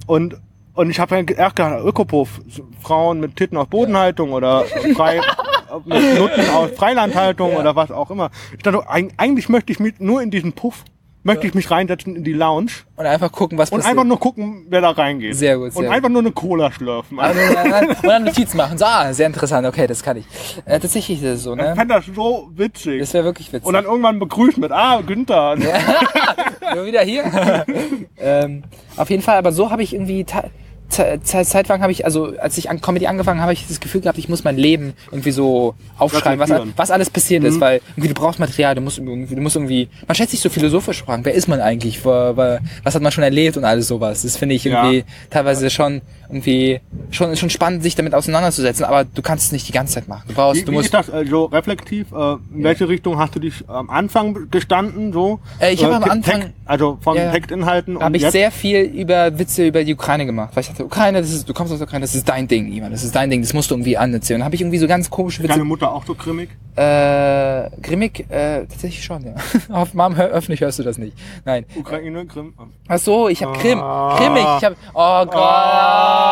[0.07, 0.36] und
[0.75, 2.41] und ich habe halt erst gedacht, Ökopuff,
[2.81, 4.63] Frauen mit Titten auf Bodenhaltung oder
[4.95, 5.21] frei
[5.86, 7.59] mit Nutten aus Freilandhaltung Ja.
[7.59, 8.29] oder was auch immer.
[8.57, 10.83] Ich dachte, eig- eigentlich möchte ich mit nur in diesen Puff
[11.25, 13.91] möchte ich mich reinsetzen in die Lounge Und einfach gucken, was und passiert.
[13.91, 15.33] einfach nur gucken, wer da reingeht.
[15.38, 15.95] Sehr gut, sehr Und gut.
[15.95, 17.17] einfach nur eine Cola schlürfen.
[17.17, 18.77] und dann, und dann Notizen machen.
[18.77, 20.25] So, ah, sehr interessant, okay, das kann ich.
[20.65, 21.75] Äh, tatsächlich ist es so, Ich ne?
[21.77, 22.99] fand das so witzig.
[22.99, 23.65] Das wäre wirklich witzig.
[23.65, 25.55] und dann irgendwann begrüßt mit, ah, Günther.
[26.75, 27.23] Nur wieder hier.
[28.17, 28.63] ähm,
[28.97, 30.25] auf jeden Fall, aber so habe ich irgendwie
[30.89, 34.19] zeitlang habe ich, also als ich an Comedy angefangen habe, habe ich das Gefühl gehabt,
[34.19, 38.13] ich muss mein Leben irgendwie so aufschreiben, was, was alles passiert ist, weil irgendwie du
[38.13, 41.34] brauchst Material, du musst irgendwie, du musst irgendwie, man stellt sich so philosophisch fragen, wer
[41.34, 42.60] ist man eigentlich, was
[42.96, 44.22] hat man schon erlebt und alles sowas.
[44.22, 45.04] Das finde ich irgendwie Ja.
[45.30, 46.02] teilweise schon
[46.34, 50.08] irgendwie schon schon spannend, sich damit auseinanderzusetzen, aber du kannst es nicht die ganze Zeit
[50.08, 50.24] machen.
[50.28, 52.12] Du brauchst, Wie, du wie musst ist das äh, so reflektiv?
[52.12, 55.13] Äh, in welche Richtung hast du dich am Anfang gestanden?
[55.13, 55.39] So?
[55.60, 57.32] Äh, ich habe am Te- Anfang- Text, also von Ja.
[57.32, 58.32] Textinhalten habe ich jetzt?
[58.34, 61.54] sehr viel über Witze über die Ukraine gemacht, weil ich dachte, Ukraine, das ist, du
[61.54, 63.69] kommst aus der Ukraine, das ist dein Ding, Ivan, das ist dein Ding, das musst
[63.72, 64.39] du irgendwie anerzählen.
[64.39, 65.54] Dann habe ich irgendwie so ganz komische Witze.
[65.54, 66.50] Deine Mutter auch so grimmig?
[66.76, 69.36] Äh, grimmig, äh, tatsächlich schon, ja.
[69.69, 71.15] Auf Mom, hör, öffentlich hörst du das nicht.
[71.46, 71.65] Nein.
[71.76, 72.54] Ukraine, Grimm.
[72.88, 73.80] Ach so, ich habe Grimm.
[73.80, 74.15] Ah.
[74.17, 75.36] Grimmig, ich habe, oh Gott.
[75.36, 76.22] Ah.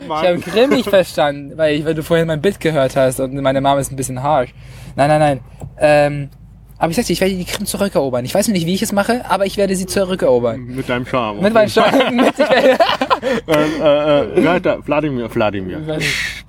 [0.00, 3.60] Ich habe grimmig verstanden, weil, ich, weil du vorhin mein Bild gehört hast und meine
[3.60, 4.54] Mama ist ein bisschen harsh.
[4.96, 5.40] Nein, nein, nein.
[5.78, 6.30] Ähm,
[6.76, 8.24] aber ich sagte, ich werde die Krim zurückerobern.
[8.24, 10.60] Ich weiß noch nicht, wie ich es mache, aber ich werde sie zurückerobern.
[10.66, 11.40] Mit deinem Charme.
[11.40, 12.78] Mit meinen Steuern, mit, ich werde,
[13.46, 14.86] äh, äh, äh, der?
[14.86, 15.78] Wladimir, Wladimir.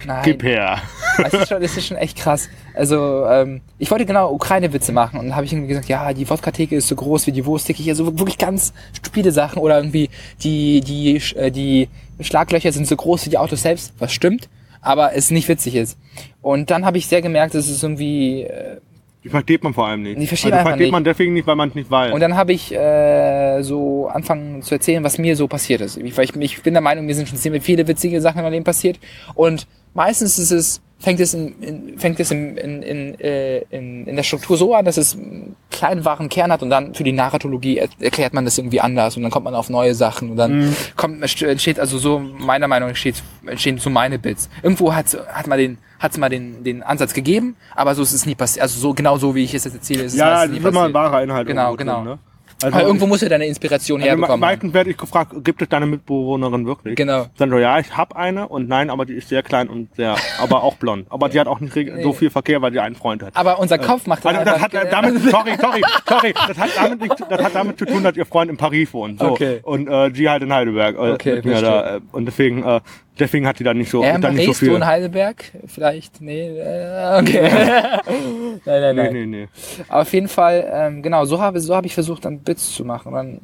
[0.06, 0.22] Nein.
[0.24, 0.82] Gib her.
[1.18, 2.50] Das ist schon, das ist schon echt krass.
[2.74, 6.76] Also, ähm, ich wollte genau Ukraine-Witze machen und habe ich irgendwie gesagt, ja, die Wodka-Theke
[6.76, 7.82] ist so groß wie die Wursttheke.
[7.82, 10.10] hier, so wirklich ganz stupide Sachen oder irgendwie
[10.44, 11.88] die, die, äh, die
[12.20, 14.50] Schlaglöcher sind so groß wie die Autos selbst, was stimmt,
[14.82, 15.98] aber es nicht witzig ist.
[16.42, 18.78] Und dann habe ich sehr gemerkt, dass es irgendwie, äh,
[19.24, 20.22] Die versteht man vor allem nicht.
[20.22, 22.14] Die versteht also man versteht man deswegen nicht, weil man es nicht weiß.
[22.14, 25.98] und dann habe ich äh, so anfangen zu erzählen, was mir so passiert ist.
[25.98, 28.44] Ich, weil ich, ich bin der Meinung, mir sind schon ziemlich viele witzige Sachen in
[28.44, 29.00] meinem Leben passiert.
[29.34, 34.08] Und meistens ist es, fängt es in, in fängt es in, in, in, äh, in,
[34.08, 37.04] in der Struktur so an, dass es einen kleinen wahren Kern hat und dann für
[37.04, 40.32] die Narratologie er, erklärt man das irgendwie anders und dann kommt man auf neue Sachen
[40.32, 40.76] und dann Mhm.
[40.96, 44.50] kommt entsteht also so meiner Meinung nach entsteht, entstehen so meine Bits.
[44.64, 48.26] Irgendwo hat hat man den hat's mal den den Ansatz gegeben, aber so ist es
[48.26, 48.64] nie passiert.
[48.64, 50.58] Also so genau so wie ich es jetzt erzähle, ist es ja, meistens das nie
[50.58, 51.12] ist immer ein passiert.
[51.12, 51.48] wahrer Inhalt.
[51.48, 51.96] Genau, genau.
[51.98, 52.20] Drin, ne?
[52.64, 54.40] Also, Aber irgendwo muss ja deine Inspiration also herbekommen.
[54.40, 56.96] meistens werde ich gefragt, gibt es deine Mitbewohnerin wirklich?
[56.96, 57.26] Genau.
[57.38, 60.16] Dann so, ja, ich habe eine und nein, aber die ist sehr klein und sehr,
[60.40, 61.06] aber auch blond.
[61.10, 63.36] Aber die hat auch nicht so viel Verkehr, weil sie einen Freund hat.
[63.36, 66.70] Aber unser Kopf macht dann Also das hat äh, damit, sorry, sorry, sorry, das hat
[66.78, 69.20] damit, nicht, das hat damit zu tun, dass ihr Freund in Paris wohnt.
[69.20, 69.32] So.
[69.32, 69.60] Okay.
[69.64, 70.96] Und äh, sie halt in Heidelberg.
[70.96, 72.82] Äh, Okay, da, äh, und deswegen, äh,
[73.20, 74.74] deswegen hat sie da nicht so, in da nicht so viel.
[74.74, 75.52] in Heidelberg?
[75.68, 76.22] Vielleicht?
[76.22, 77.42] Nee, äh, okay.
[78.66, 79.14] nein, nein, Nee, nein.
[79.14, 79.48] nee, nee.
[79.88, 82.86] Aber auf jeden Fall, ähm, genau, so habe so hab ich versucht, dann Bits zu
[82.86, 83.10] machen.
[83.10, 83.40] Und dann,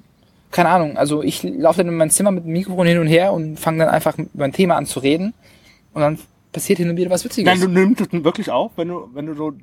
[0.51, 3.33] keine Ahnung, also ich laufe dann in mein Zimmer mit dem Mikrofon hin und her
[3.33, 5.33] und fange dann einfach über ein Thema an zu reden.
[5.93, 6.19] Und dann
[6.51, 7.45] passiert hin und wieder was Witziges.
[7.51, 9.53] Nein, du nimmst es wirklich auf, wenn du, wenn du so,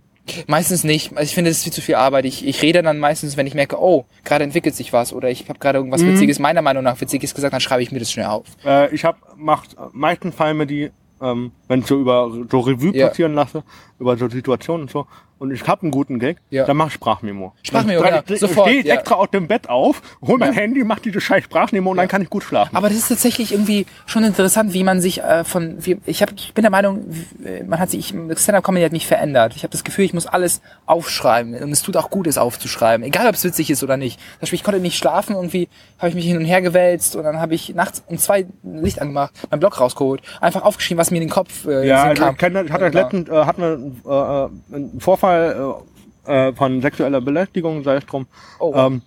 [0.46, 1.12] Meistens nicht.
[1.20, 2.24] Ich finde, das ist viel zu viel Arbeit.
[2.24, 5.48] Ich, ich rede dann meistens, wenn ich merke, oh, gerade entwickelt sich was oder ich
[5.48, 6.08] habe gerade irgendwas Mhm.
[6.14, 8.46] Witziges, meiner Meinung nach Witziges gesagt, dann schreibe ich mir das schnell auf.
[8.64, 12.94] äh, ich habe macht meistens fallen mir die, ähm, wenn ich so über so Revue
[12.96, 13.08] Ja.
[13.08, 13.62] passieren lasse,
[13.98, 15.06] über so Situationen und so,
[15.38, 16.64] und ich habe einen guten Gag, Ja.
[16.64, 17.52] dann mach Sprachmemo.
[17.62, 18.94] Sprachmemo, dann, dann sofort, stehe ich ja.
[18.94, 20.60] extra aus dem Bett auf, hol mein Ja.
[20.60, 22.76] Handy, mach diese scheiß Sprachmemo und dann kann ich gut schlafen.
[22.76, 26.32] Aber das ist tatsächlich irgendwie schon interessant, wie man sich äh, von, wie, ich, hab,
[26.34, 29.54] ich bin der Meinung, w- man hat sich, Stand-Up-Comedy hat mich verändert.
[29.56, 33.04] Ich habe das Gefühl, ich muss alles aufschreiben und es tut auch gut, es aufzuschreiben,
[33.06, 34.18] egal ob es witzig ist oder nicht.
[34.18, 37.24] Zum Beispiel, ich konnte nicht schlafen, irgendwie habe ich mich hin und her gewälzt und
[37.24, 41.18] dann habe ich nachts um zwei Licht angemacht, mein Blog rausgeholt, einfach aufgeschrieben, was mir
[41.18, 42.32] in den Kopf äh, Ja, also kam.
[42.34, 46.82] ich kenne, ich hatte letztens, äh, hatten wir äh, äh, einen Vorfall äh, äh, von
[46.82, 48.26] sexueller Belästigung, sei es drum.
[48.58, 48.72] Oh.
[48.74, 49.02] Ähm,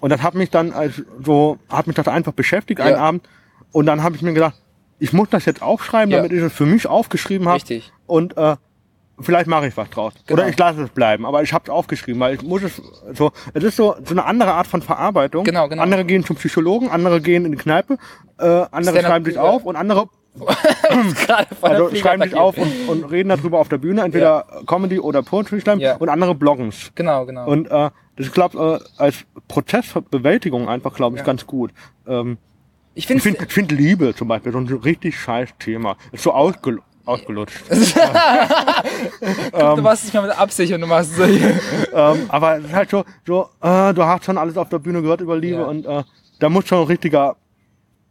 [0.00, 3.02] und das hat mich dann als so, hat mich das einfach beschäftigt einen Ja.
[3.02, 3.28] Abend.
[3.72, 4.54] Und dann habe ich mir gedacht,
[4.98, 6.18] ich muss das jetzt aufschreiben, Ja.
[6.18, 7.56] damit ich es für mich aufgeschrieben habe.
[7.56, 7.92] Richtig.
[8.06, 8.56] Und äh,
[9.20, 10.14] vielleicht mache ich was draus.
[10.26, 10.40] Genau.
[10.40, 11.26] Oder ich lasse es bleiben.
[11.26, 12.80] Aber ich habe es aufgeschrieben, weil ich muss es
[13.12, 13.32] so.
[13.52, 15.44] Es ist so so eine andere Art von Verarbeitung.
[15.44, 15.82] Genau, genau.
[15.82, 17.98] Andere gehen zum Psychologen, andere gehen in die Kneipe,
[18.38, 20.08] äh, andere schreiben sich auf und andere
[21.62, 22.34] also schreiben sich attackiert.
[22.38, 25.96] auf und, und reden darüber auf der Bühne, entweder Comedy oder Poetry Slam Ja.
[25.96, 26.90] und andere bloggen's.
[26.94, 27.46] Genau, genau.
[27.46, 31.26] Und äh, das glaube äh, als Prozessbewältigung einfach, glaube ich, Ja.
[31.26, 31.72] ganz gut.
[32.06, 32.38] Ähm,
[32.94, 35.96] ich finde ich find Liebe zum Beispiel so ein richtig scheiß Thema.
[36.12, 37.60] Ist so ausgel ausgelutscht.
[37.70, 37.76] du
[39.82, 42.72] machst es nicht mal mit Absicht und du machst es so ähm, aber es ist
[42.72, 45.64] halt so, so äh, du hast schon alles auf der Bühne gehört über Liebe Ja.
[45.64, 46.02] und äh,
[46.38, 47.36] da muss schon ein richtiger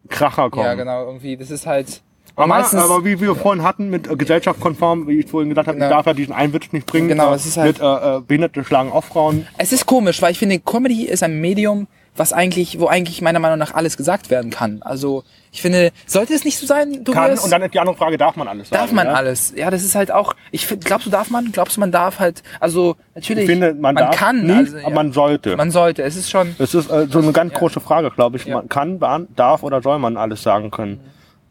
[0.09, 0.65] Kracher kommen.
[0.65, 2.01] Ja, genau, irgendwie, das ist halt,
[2.35, 5.77] Aber, meistens, aber wie wir vorhin hatten mit äh, gesellschaftskonform, wie ich vorhin gesagt habe,
[5.77, 5.89] Genau.
[5.89, 7.07] ich darf ja diesen einen Witz nicht bringen.
[7.07, 9.47] Genau, äh, es ist halt- mit äh, äh, Behinderte schlagen auch Frauen.
[9.57, 13.39] Es ist komisch, weil ich finde, Comedy ist ein Medium, was eigentlich, wo eigentlich meiner
[13.39, 14.81] Meinung nach alles gesagt werden kann.
[14.83, 17.43] Also ich finde, sollte es nicht so sein, Kann, Tobias?
[17.43, 18.81] und dann ist die andere Frage, darf man alles sagen?
[18.81, 19.13] darf man ja?
[19.13, 19.53] alles.
[19.55, 20.33] Ja, das ist halt auch.
[20.51, 21.51] Ich glaubst du, darf man?
[21.51, 22.41] Glaubst du, man darf halt?
[22.59, 23.43] Also natürlich.
[23.45, 24.85] Ich finde, man, darf kann, nicht, also, ja.
[24.85, 25.55] aber man sollte.
[25.55, 26.01] man sollte.
[26.03, 26.55] Es ist schon.
[26.57, 27.59] das ist äh, so eine ganz Ja.
[27.59, 28.47] große Frage, glaube ich.
[28.47, 28.99] Man kann,
[29.35, 30.99] darf oder soll man alles sagen können.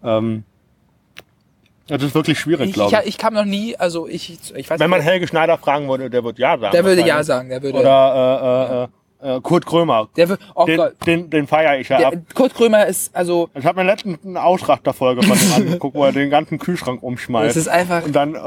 [0.05, 0.45] Ähm,
[1.97, 3.07] das ist wirklich schwierig, Ich, glaube ich, ich.
[3.09, 3.77] ich kam noch nie.
[3.77, 4.81] Also ich, ich weiß.
[4.81, 6.73] Wenn man nicht, Helge Schneider fragen würde, der wird ja sagen.
[6.73, 7.49] der würde ja sagen.
[7.49, 7.79] Der würde.
[7.79, 10.09] Oder äh, äh, äh, Kurt Krömer.
[10.17, 10.43] der würde.
[10.57, 10.95] Oh den, Gott.
[11.07, 12.11] den, den feiere ich ja ab.
[12.11, 13.49] Der, Kurt Krömer ist also.
[13.55, 17.51] Ich habe mir letztens eine Ausrachterfolge von ihm angeguckt, wo er den ganzen Kühlschrank umschmeißt.
[17.51, 18.39] Das ist einfach- Und dann äh,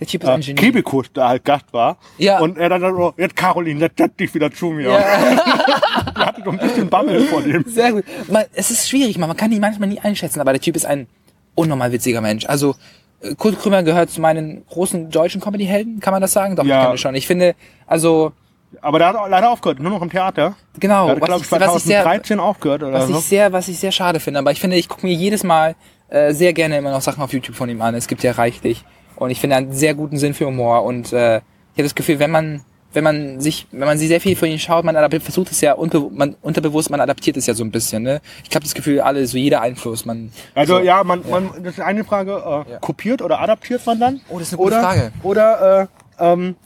[0.00, 0.54] Der Typ ist äh, ein Genie.
[0.60, 1.98] Kibikus, der halt Gast war.
[2.16, 2.38] Ja.
[2.40, 4.90] Und er dann so, jetzt Caroline, jetzt setz dich wieder zu mir.
[4.90, 4.98] Ja.
[6.14, 7.64] Er hatte so ein bisschen Bammel vor dem.
[7.66, 8.04] Sehr gut.
[8.28, 10.86] Man, es ist schwierig, man, man kann ihn manchmal nie einschätzen, aber der Typ ist
[10.86, 11.06] ein
[11.54, 12.46] unnormal witziger Mensch.
[12.46, 12.74] Also
[13.20, 16.56] äh, Kurt Krömer gehört zu meinen großen deutschen Comedy-Helden, kann man das sagen?
[16.56, 16.76] Doch, Ja.
[16.78, 17.14] ich kann das schon.
[17.14, 17.54] Ich finde,
[17.86, 18.32] also
[18.80, 20.54] Aber der hat auch leider aufgehört, nur noch im Theater.
[20.78, 23.18] genau, Der hat, was, glaube ich, ich, was ich sehr, 2013 aufgehört oder was so.
[23.18, 24.38] ich sehr, was ich sehr schade finde.
[24.40, 25.74] Aber ich finde, ich gucke mir jedes Mal
[26.08, 27.94] äh, sehr gerne immer noch Sachen auf YouTube von ihm an.
[27.94, 28.84] Es gibt ja reichlich
[29.16, 31.84] und ich finde er hat einen sehr guten Sinn für Humor und äh, ich habe
[31.84, 34.84] das Gefühl, wenn man wenn man sich, wenn man sich sehr viel von ihm schaut,
[34.84, 38.02] man versucht es ja unbe man, unterbewusst, man adaptiert es ja so ein bisschen.
[38.02, 38.20] Ne?
[38.48, 41.74] Ich habe das Gefühl, alle so jeder Einfluss, man Also so, ja, man, man, das
[41.74, 42.78] ist eine Frage, äh, Ja.
[42.80, 44.20] kopiert oder adaptiert man dann?
[44.28, 45.12] Oh, das ist eine gute oder, Frage.
[45.22, 46.56] Oder äh, ähm,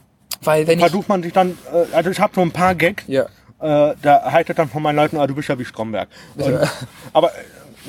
[0.43, 3.03] weil wenn ich versucht man sich dann, äh, also ich habe so ein paar Gags,
[3.07, 3.25] ja
[3.59, 6.07] äh, da heißt es dann von meinen Leuten, ah, du bist ja wie Stromberg.
[6.35, 6.59] Und,
[7.13, 7.31] aber,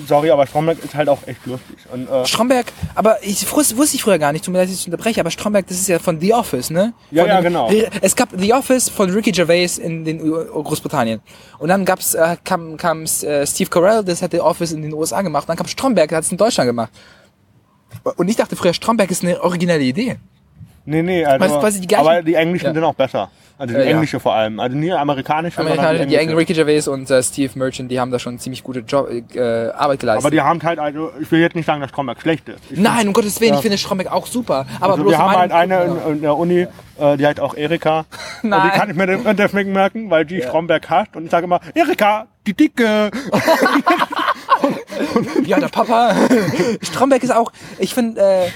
[0.07, 1.77] sorry, aber Stromberg ist halt auch echt lustig.
[1.93, 4.87] Und, äh, Stromberg, aber ich wusste ich früher gar nicht, tut mir leid, dass ich
[4.87, 6.93] unterbreche, aber Stromberg, das ist ja von The Office, ne?
[7.11, 7.71] Ja, von ja, dem- genau.
[8.01, 11.21] Es gab The Office von Ricky Gervais in den Großbritannien.
[11.59, 14.93] Und dann gab's, äh, kam, kam äh, Steve Carell, das hat The Office in den
[14.95, 15.45] USA gemacht.
[15.45, 16.91] Und dann kam Stromberg, der hat es in Deutschland gemacht.
[18.17, 20.17] Und ich dachte früher, Stromberg ist eine originelle Idee.
[20.85, 22.75] nee, nee, also, Weißt quasi die gleichen- aber die Englischen Ja.
[22.75, 23.31] sind auch besser.
[23.59, 23.91] Also die Äh, ja.
[23.91, 24.61] englische vor allem.
[24.61, 26.39] Also nie amerikanische, Amerikaner, die englische.
[26.39, 29.99] Ricky Gervais und äh, Steve Merchant, die haben da schon ziemlich gute Job, äh, Arbeit
[30.01, 30.25] geleistet.
[30.25, 32.61] Aber die haben halt, also ich will jetzt nicht sagen, dass Stromberg schlecht ist.
[32.71, 33.57] Ich Nein, um Gottes Willen, Ja.
[33.57, 34.65] ich finde Stromberg auch super.
[34.81, 36.67] Aber Also bloß wir haben halt eine in, in der Uni,
[36.99, 38.05] äh, die heißt auch Erika.
[38.43, 38.71] Und Nein.
[38.73, 41.17] die kann ich mir deswegen merken, weil die Stromberg hasst.
[41.17, 43.11] Und ich sage immer, Erika, die Dicke.
[45.45, 46.15] Ja, der Papa.
[46.83, 48.49] Stromberg ist auch, ich finde, äh,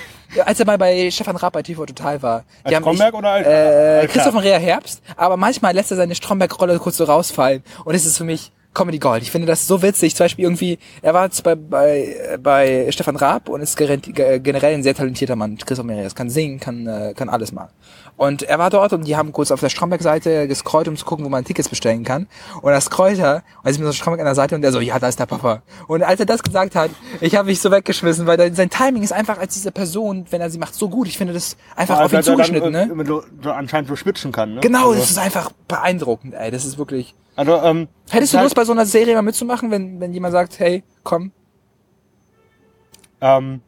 [0.44, 2.44] als er mal bei Stefan Raab bei TV Total war.
[2.68, 4.34] die Als Stromberg oder als- äh, als Christoph?
[4.34, 7.62] Maria Herbst, aber manchmal lässt er seine Stromberg-Rolle kurz so rausfallen.
[7.84, 9.22] Und es ist für mich Comedy Gold.
[9.22, 10.16] Ich finde das so witzig.
[10.16, 14.82] Zum Beispiel irgendwie, er war jetzt bei, bei, bei Stefan Raab und ist generell ein
[14.82, 15.58] sehr talentierter Mann.
[15.58, 17.68] Christoph Maria Herbst kann singen, kann, äh, kann alles mal.
[18.16, 21.24] Und er war dort und die haben kurz auf der Stromberg-Seite gescrollt, um zu gucken,
[21.24, 22.28] wo man Tickets bestellen kann.
[22.60, 24.80] Und das scrollt er, und ist mit so Stromberg an der Seite und der so,
[24.80, 25.62] ja, da ist der Papa.
[25.88, 29.12] Und als er das gesagt hat, ich habe mich so weggeschmissen, weil sein Timing ist
[29.12, 31.08] einfach als diese Person, wenn er sie macht, so gut.
[31.08, 33.04] Ich finde das einfach auf ihn zugeschnitten, dann, ne?
[33.06, 34.54] So, so anscheinend so schwitzen kann.
[34.54, 34.60] Ne?
[34.60, 36.50] Genau, Also, das ist einfach beeindruckend, ey.
[36.50, 37.14] Das ist wirklich.
[37.34, 40.58] also ähm, Hättest du Lust, bei so einer Serie mal mitzumachen, wenn, wenn jemand sagt,
[40.58, 41.32] hey, komm,
[43.22, 43.62] ähm,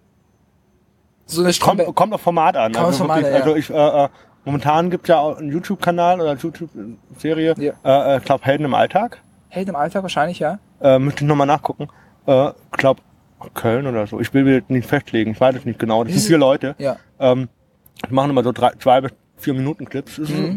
[1.26, 1.94] so eine kommt, Stromberg.
[1.94, 2.72] kommt auf Format an.
[2.72, 3.40] Kommt auf also, Format wirklich, an, ja.
[3.40, 4.08] also ich, äh, äh,
[4.44, 7.72] momentan gibt's ja auch einen YouTube-Kanal oder eine YouTube-Serie, Ja.
[7.84, 9.20] äh, äh, ich glaube Helden im Alltag.
[9.48, 10.58] Helden im Alltag wahrscheinlich, ja.
[10.80, 11.88] Äh, müsste ich nochmal nachgucken.
[12.26, 13.00] Äh, ich glaube
[13.54, 14.20] Köln oder so.
[14.20, 16.02] Ich will mir nicht festlegen, ich weiß es nicht genau.
[16.04, 16.74] Das sind vier Leute.
[16.78, 16.96] Ja.
[17.18, 17.48] Ähm,
[18.08, 20.16] die machen immer so drei, zwei bis vier Minuten Clips.
[20.16, 20.56] Das ist äh,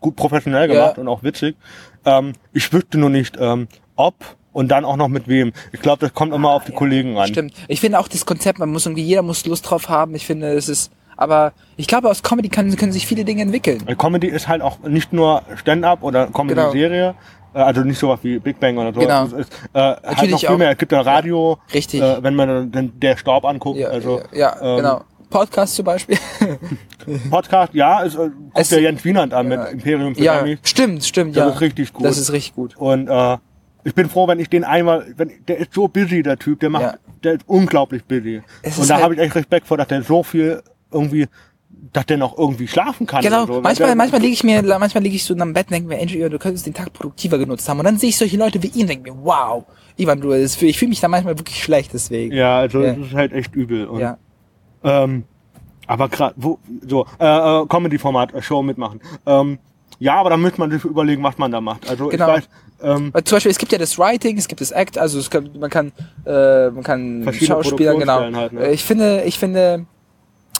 [0.00, 0.74] gut professionell Mhm.
[0.74, 0.80] Ja.
[0.82, 1.56] gemacht und auch witzig.
[2.04, 4.14] Ähm, ich wüsste nur nicht, ähm, ob
[4.52, 5.52] und dann auch noch mit wem.
[5.72, 7.28] Ich glaube, das kommt immer auf die Kollegen an.
[7.28, 7.54] Stimmt.
[7.68, 10.14] Ich finde auch das Konzept, man muss irgendwie, jeder muss Lust drauf haben.
[10.14, 13.84] Ich finde, es ist, aber ich glaube, aus Comedy kann, können sich viele Dinge entwickeln.
[13.98, 17.14] Comedy ist halt auch nicht nur Stand-up oder Comedy-Serie,
[17.54, 19.00] äh, also nicht sowas wie Big Bang oder so.
[19.00, 19.24] Genau.
[19.26, 20.58] Es ist, äh, halt Natürlich noch viel auch.
[20.58, 20.70] mehr.
[20.72, 22.00] Es gibt ja Radio, Richtig.
[22.02, 23.78] Äh, wenn man den, der Staub anguckt.
[23.78, 25.00] Ja, also, ja, ähm, genau.
[25.28, 26.16] Podcast zum Beispiel.
[27.30, 29.58] Podcast, ja, ist, äh, guckt der Jens Wienand an Ja.
[29.58, 30.58] mit Imperium für ja, Dummies.
[30.64, 31.50] stimmt, stimmt, Das ja.
[31.50, 32.04] ist richtig gut.
[32.04, 32.76] Das ist richtig gut.
[32.76, 33.36] Und äh,
[33.84, 36.70] ich bin froh, wenn ich den einmal, wenn der ist so busy, der Typ, der
[36.70, 36.94] macht, Ja.
[37.24, 38.42] der ist unglaublich busy.
[38.62, 40.62] Es Und ist da halt- habe ich echt Respekt vor, dass der so viel
[40.96, 41.26] irgendwie,
[41.92, 43.22] dass der noch irgendwie schlafen kann.
[43.22, 43.60] Genau, so.
[43.60, 46.28] manchmal, manchmal liege ich mir, manchmal liege ich so am Bett und denke mir, Andrew,
[46.28, 47.78] du könntest den Tag produktiver genutzt haben.
[47.78, 49.64] Und dann sehe ich solche Leute wie ihn und denke mir, wow,
[49.96, 52.34] Ivan, du, ich fühle mich da manchmal wirklich schlecht deswegen.
[52.34, 52.92] Ja, also Ja.
[52.94, 53.86] das ist halt echt übel.
[53.86, 54.18] Und, ja.
[54.84, 55.24] Ähm,
[55.86, 59.00] aber gerade, wo, so, äh, äh, Comedy-Format, äh, Show mitmachen.
[59.24, 59.58] Ähm,
[59.98, 61.88] ja, aber da müsste man sich überlegen, was man da macht.
[61.88, 62.28] Also Genau.
[62.28, 62.48] ich weiß,
[62.82, 65.30] ähm, Weil zum Beispiel, es gibt ja das Writing, es gibt das Act, also es
[65.30, 65.92] kann, man kann,
[66.26, 68.20] äh, man kann Schauspieler, genau.
[68.20, 68.70] Halt, ne?
[68.72, 69.86] Ich finde, ich finde,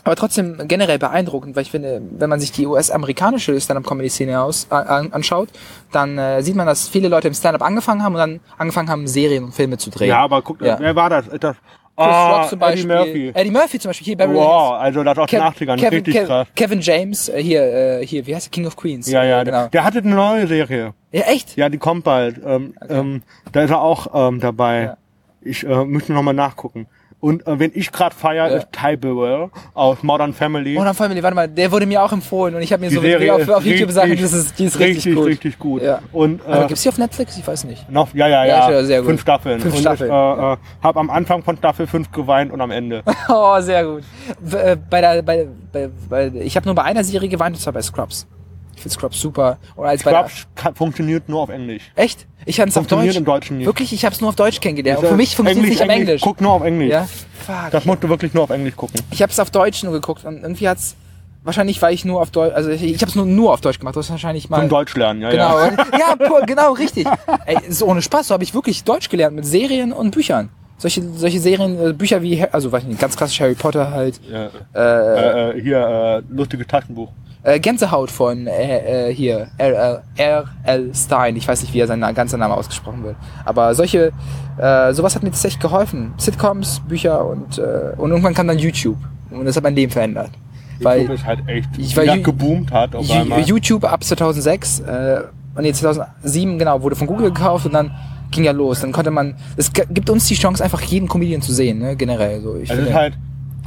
[0.07, 4.75] aber trotzdem generell beeindruckend, weil ich finde, wenn man sich die US-amerikanische Stand-up-Comedy-Szene aus, äh,
[4.75, 5.49] an, anschaut,
[5.93, 9.07] dann äh, sieht man, dass viele Leute im Stand-up angefangen haben und dann angefangen haben,
[9.07, 10.09] Serien und Filme zu drehen.
[10.09, 10.79] ja, aber guck, Ja.
[10.81, 11.27] wer war das?
[11.41, 11.57] Das
[11.99, 12.95] Ah, Rock zum Eddie Beispiel.
[12.95, 13.33] Murphy.
[13.35, 14.83] Eddie Murphy zum Beispiel, hier Beverly Wow, Hills.
[14.83, 16.49] also das aus den Kev- 80ern, Kevin, richtig Kev- krass.
[16.55, 18.51] Kevin James, äh, hier, äh, hier, wie heißt der?
[18.51, 19.11] King of Queens.
[19.11, 19.61] Ja, ja, genau.
[19.63, 20.93] der, der hatte eine neue Serie.
[21.11, 21.57] Ja, echt?
[21.57, 22.39] Ja, die kommt bald.
[22.45, 24.83] Ähm, ähm, da ist er auch ähm, dabei.
[24.83, 24.97] Ja.
[25.41, 26.87] Ich äh, müsste noch mal nachgucken.
[27.19, 28.57] Und äh, wenn ich gerade feiere, Ja.
[28.59, 30.75] ist Ty Burrell aus Modern Family.
[30.75, 33.01] Modern Family, warte mal, der wurde mir auch empfohlen und ich habe mir die so
[33.01, 35.27] Serie auf, auf YouTube gesagt, richtig, das ist, die ist richtig, richtig, gut.
[35.27, 35.83] richtig gut.
[35.83, 36.01] Ja.
[36.13, 37.37] Und äh, Aber gibt's die auf Netflix?
[37.39, 37.91] Ich weiß nicht.
[37.91, 39.09] noch, ja, ja, Ja, ja, sehr gut.
[39.09, 39.61] fünf Staffeln.
[39.61, 42.71] Fünf und Staffeln, ich äh, äh, habe am Anfang von Staffel 5 geweint und am
[42.71, 43.03] Ende.
[43.29, 44.03] Oh, sehr gut.
[44.53, 47.73] Äh, Bei der, bei, bei, bei, ich habe nur bei einer Serie geweint, und zwar
[47.73, 48.27] bei Scrubs.
[48.77, 49.59] Ich finde Scrubs super.
[49.75, 51.83] Und als der, Scrubs kann- funktioniert nur auf Englisch.
[51.97, 52.27] echt?
[52.45, 53.19] Ich habe es auf Funktioniert Deutsch.
[53.19, 53.67] im Deutschen nicht.
[53.67, 55.01] Wirklich, ich habe es nur auf Deutsch kennengelernt.
[55.05, 56.21] Für mich funktioniert es nicht auf Englisch.
[56.23, 56.91] Guck nur auf Englisch.
[56.93, 57.09] Ja?
[57.45, 57.71] Fuck.
[57.73, 59.01] Das musst du wirklich nur auf Englisch gucken.
[59.11, 60.95] Ich habe es auf Deutsch nur geguckt und irgendwie hat's
[61.43, 63.79] wahrscheinlich, weil ich nur auf Deutsch, also ich, ich habe es nur, nur auf Deutsch
[63.79, 63.97] gemacht.
[63.97, 64.61] Das ist wahrscheinlich mal.
[64.61, 65.71] Zum Deutsch lernen, ja, Genau, ja.
[65.99, 67.07] ja, pu- genau, richtig.
[67.47, 70.51] Ey, so ohne Spaß, so habe ich wirklich Deutsch gelernt mit Serien und Büchern.
[70.79, 74.21] Solche, solche Serien, äh, Bücher wie, also weiß nicht, ganz klassisch Harry Potter halt.
[74.31, 74.51] ja.
[74.75, 77.09] Äh, Äh, äh, hier, äh, lustiges Taschenbuch.
[77.47, 80.91] Äh, Gänsehaut von äh, äh, hier R.L.
[80.95, 81.37] Stein.
[81.37, 83.17] Ich weiß nicht, wie er sein ganzer Name ausgesprochen wird.
[83.45, 84.13] Aber solche,
[84.59, 86.13] äh, sowas hat mir tatsächlich geholfen.
[86.19, 88.97] Sitcoms, Bücher und und, äh, und irgendwann kam dann YouTube.
[89.31, 90.31] Und das hat mein Leben verändert.
[90.81, 93.41] Weil YouTube ist halt echt, ich Ju- geboomt hat auf einmal.
[93.43, 95.21] YouTube ab 2006, äh,
[95.61, 97.91] nee, 2007, genau, wurde von Google gekauft und dann
[98.31, 98.81] ging ja los.
[98.81, 102.41] Dann konnte man, es gibt uns die Chance, einfach jeden Comedian zu sehen, ne, generell.
[102.43, 103.15] So, ich Also finde, ist halt,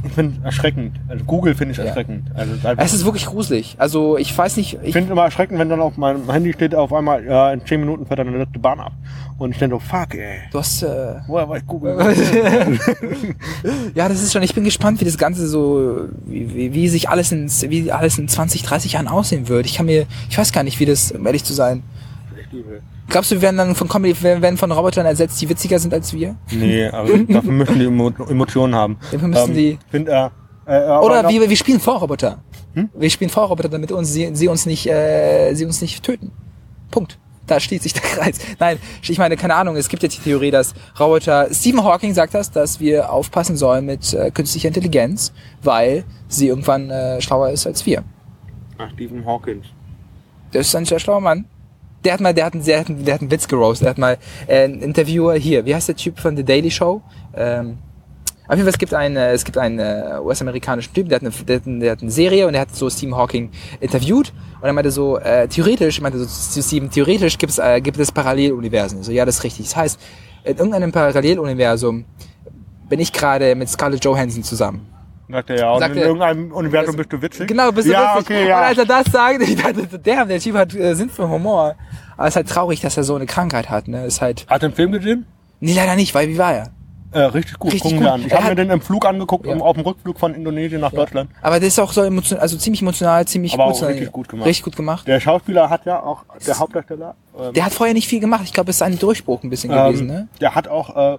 [0.04, 0.98] ich finde erschreckend.
[1.08, 1.84] Also Google finde ich Ja.
[1.84, 2.30] erschreckend.
[2.34, 3.76] Also es ist wirklich gruselig.
[3.78, 6.92] Also ich weiß nicht, ich finde immer erschreckend, wenn dann auf meinem Handy steht auf
[6.92, 8.92] einmal, ja, in 10 Minuten fährt dann eine dritte Bahn ab.
[9.38, 10.40] Und ich denke so, fuck, ey.
[10.52, 11.96] du hast, äh, Woher war ich Google?
[13.94, 17.08] ja, das ist schon, ich bin gespannt, wie das Ganze so, wie, wie, wie sich
[17.08, 19.66] alles in, wie alles in 20, 30 Jahren aussehen wird.
[19.66, 21.82] Ich kann mir, ich weiß gar nicht, wie das, um ehrlich zu sein.
[22.38, 22.82] Echt übel.
[23.10, 25.92] Glaubst du, wir werden dann von Comedy, werden werden von Robotern ersetzt, die witziger sind
[25.92, 26.36] als wir?
[26.50, 28.96] Nee, aber dafür müssen die Emo Emotionen haben.
[29.12, 30.12] Dafür müssen die- Ich Find, äh,
[30.66, 32.38] äh, aber Oder wir, wir spielen Vorroboter.
[32.74, 32.88] Hm?
[32.94, 36.30] Wir spielen Vorroboter, damit uns, sie, sie uns nicht, äh, sie uns nicht töten.
[36.90, 37.18] Punkt.
[37.46, 38.38] Da schließt sich der Kreis.
[38.60, 42.32] Nein, ich meine, keine Ahnung, es gibt ja die Theorie, dass Roboter, Stephen Hawking sagt
[42.34, 47.66] das, dass wir aufpassen sollen mit äh, künstlicher Intelligenz, weil sie irgendwann äh, schlauer ist
[47.66, 48.04] als wir.
[48.78, 49.66] Ach, Stephen Hawkins.
[50.52, 51.44] Der ist ein sehr schlauer Mann.
[52.04, 53.82] Der hat mal, der hat, einen- der hat, einen- der hat einen Witz geroast.
[53.82, 55.64] Der hat mal äh, einen Interviewer hier.
[55.66, 57.02] Wie heißt der Typ von The Daily Show?
[57.34, 57.78] Ähm,
[58.48, 61.22] auf jeden Fall, es gibt einen, äh, es gibt einen äh, US-amerikanischen Typ, der hat,
[61.22, 64.32] eine, der, hat eine, der hat eine Serie und der hat so Stephen Hawking interviewt
[64.60, 67.96] und er meinte so, äh, theoretisch, meinte so zu Stephen, theoretisch gibt es, äh, gibt
[68.00, 69.04] es Paralleluniversen.
[69.04, 69.66] So, ja, das ist richtig.
[69.66, 70.00] Das heißt,
[70.42, 72.04] in irgendeinem Paralleluniversum
[72.88, 74.84] bin ich gerade mit Scarlett Johansson zusammen.
[75.30, 75.70] Sagt er ja.
[75.72, 77.48] Und Sagt in er- irgendeinem Universum bist du witzig?
[77.48, 78.26] Genau, bist du ja, witzig.
[78.36, 78.58] okay, ja.
[78.58, 81.76] Und als er das sagt, ich dachte, der, der Typ hat äh, Sinn für Humor.
[82.16, 83.88] Aber es ist halt traurig, dass er so eine Krankheit hat.
[83.88, 84.04] Ne?
[84.06, 84.46] Ist halt.
[84.48, 85.26] Hat er den Film gesehen?
[85.60, 86.68] Nee, leider nicht, weil wie war er?
[87.12, 88.06] Äh, richtig gut, Richtig gucken gut.
[88.06, 88.24] wir an.
[88.24, 89.56] Ich habe mir den im Flug angeguckt, Ja.
[89.56, 91.28] auf dem Rückflug von Indonesien nach Deutschland.
[91.42, 93.94] Aber der ist auch so emotional, also ziemlich emotional, ziemlich Aber auch emotional.
[93.94, 94.46] richtig gut gemacht.
[94.46, 95.08] Richtig gut gemacht.
[95.08, 98.42] Der Schauspieler hat ja auch, der Hauptdarsteller, ähm, Der hat vorher nicht viel gemacht.
[98.44, 100.28] Ich glaube, es ist ein Durchbruch ein bisschen gewesen, ähm, ne?
[100.40, 101.18] der hat auch äh,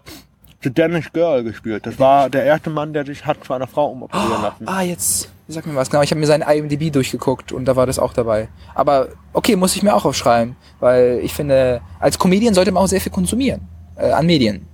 [0.64, 1.86] The Danish Girl gespielt.
[1.86, 4.68] Das war der erste Mann, der sich hat zu einer Frau umoperieren lassen.
[4.68, 5.32] Ah, jetzt.
[5.48, 5.90] Sag mir was.
[5.90, 8.48] Genau, ich habe mir seinen IMDb durchgeguckt und da war das auch dabei.
[8.76, 10.56] Aber okay, muss ich mir auch aufschreiben.
[10.80, 13.62] Weil ich finde, als Comedian sollte man auch sehr viel konsumieren.
[13.98, 14.68] Äh, an Medien.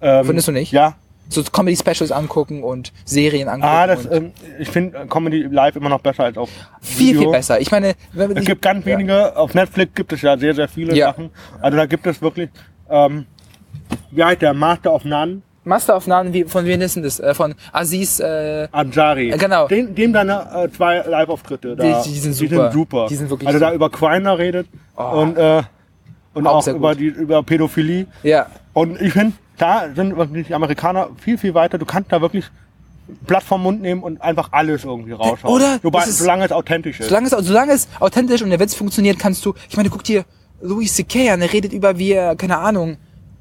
[0.00, 0.72] Ähm, Findest du nicht?
[0.72, 0.96] Ja.
[1.30, 3.72] So Comedy-Specials angucken und Serien angucken.
[3.72, 6.50] Ah, das, ähm, ich finde Comedy live immer noch besser als auf
[6.82, 7.20] viel, Video.
[7.22, 7.60] viel besser.
[7.60, 8.92] Ich meine, wenn wir Es gibt ganz Ja.
[8.92, 11.08] wenige, auf Netflix gibt es ja sehr, sehr viele Ja.
[11.08, 11.30] Sachen.
[11.62, 12.50] Also da gibt es wirklich,
[12.90, 13.24] ähm,
[14.10, 17.18] wie heißt der, Master of None, Master of None, wie, von wem ist denn das?
[17.20, 19.30] Äh, von Aziz, äh, Ansari.
[19.30, 19.66] Äh, genau.
[19.66, 22.02] Dem, dem deine äh, zwei Live-Auftritte da.
[22.02, 22.64] Die- die sind Die super.
[22.70, 23.06] sind super.
[23.08, 23.74] Die sind wirklich Also da super.
[23.76, 24.66] über Quiner redet
[24.96, 25.02] Oh.
[25.22, 25.62] und, äh,
[26.34, 28.06] und Auch auch, über, die, über Pädophilie.
[28.22, 28.46] ja.
[28.74, 30.14] Und ich finde, da sind
[30.48, 31.78] die Amerikaner viel, viel weiter.
[31.78, 32.44] Du kannst da wirklich
[33.26, 35.54] Blatt vom Mund nehmen und einfach alles irgendwie raushauen.
[35.54, 35.78] Oder?
[35.82, 37.08] Das ist- solange es authentisch ist.
[37.08, 40.24] Solange es, solange es authentisch und der Witz funktioniert, kannst du, ich meine, guck dir
[40.60, 41.30] Louis C.K.
[41.30, 42.96] an, er redet über wie, keine Ahnung,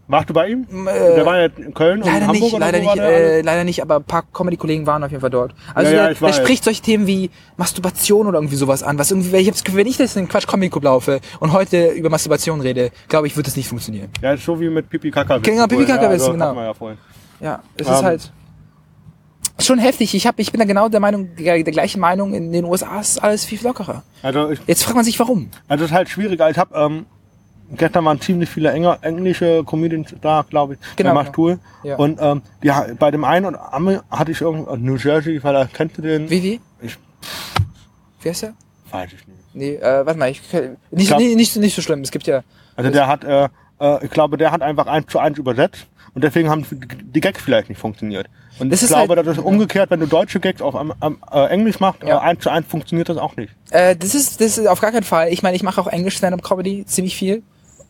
[0.07, 0.67] Warst du bei ihm?
[0.87, 3.63] äh, der war ja in Köln und leider Hamburg nicht, oder leider nicht, äh, leider
[3.63, 5.55] nicht, aber ein paar Comedy-Kollegen waren auf jeden Fall dort.
[5.73, 8.97] Also Ja, ja, der, ich der spricht solche Themen wie Masturbation oder irgendwie sowas an,
[8.99, 11.91] was irgendwie, ich hab's Gefühl, wenn ich das in Quatsch Comedy Club laufe und heute
[11.91, 14.09] über Masturbation rede, glaube ich, wird das nicht funktionieren.
[14.21, 15.37] Ja, so wie mit Pipi Kaka.
[15.37, 16.47] Genau, Pipi Kaka Witze, genau.
[16.47, 16.97] Hatten wir
[17.39, 17.49] ja.
[17.51, 18.31] Ja, es Ähm, ist halt
[19.59, 20.13] schon heftig.
[20.15, 22.33] Ich hab, ich bin da genau der Meinung, der, der gleichen Meinung.
[22.33, 24.03] In den USA ist alles viel lockerer.
[24.21, 25.49] Also ich Jetzt fragt man sich, warum.
[25.67, 26.49] Also es ist halt schwieriger.
[26.49, 27.05] Ich habe ähm,
[27.77, 31.59] gestern waren ziemlich viele Enger, englische Comedians da, glaube ich, Genau, bei Machtool.
[31.83, 31.95] Ja.
[31.97, 35.65] Und ähm, ha- bei dem einen und Ami hatte ich irgendwie New Jersey, weil da
[35.71, 36.29] kennst du den?
[36.29, 36.61] Wie, wie?
[36.81, 36.97] Ich
[38.21, 38.53] Wie heißt der?
[38.91, 39.39] weiß ich nicht.
[39.55, 40.41] Nee, äh, warte mal, ich,
[40.91, 42.01] nicht, glaub- nee, nicht, so- nicht so schlimm.
[42.01, 42.41] Es gibt ja,
[42.75, 43.49] Also der hat, äh,
[43.79, 47.41] äh, ich glaube, der hat einfach eins zu eins übersetzt und deswegen haben die Gags
[47.41, 48.27] vielleicht nicht funktioniert.
[48.59, 51.17] Und Das ich glaube, halt- das ist umgekehrt, wenn du deutsche Gags auf am, am,
[51.31, 52.17] äh, Englisch machst, Ja.
[52.17, 53.51] äh, eins zu eins funktioniert das auch nicht.
[53.71, 55.29] Äh, das ist das ist auf gar keinen Fall.
[55.33, 57.41] Ich meine, ich mache auch Englisch Stand-up Comedy ziemlich viel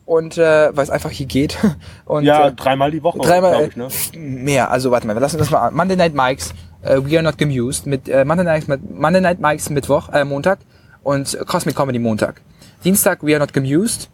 [0.05, 1.57] und äh, weil es einfach hier geht
[2.05, 3.87] und Ja, äh, dreimal die Woche, dreimal äh, ich, ne?
[4.17, 4.69] mehr.
[4.71, 5.73] Also warte mal, wir lassen das mal an.
[5.73, 9.39] Monday Night Mikes, äh, We Are Not Gemused mit äh, Monday Night mit Monday Night
[9.39, 10.59] Mikes Mittwoch, äh, Montag
[11.03, 12.41] und Cosmic Comedy Montag.
[12.83, 14.09] Dienstag We Are Not Gemused,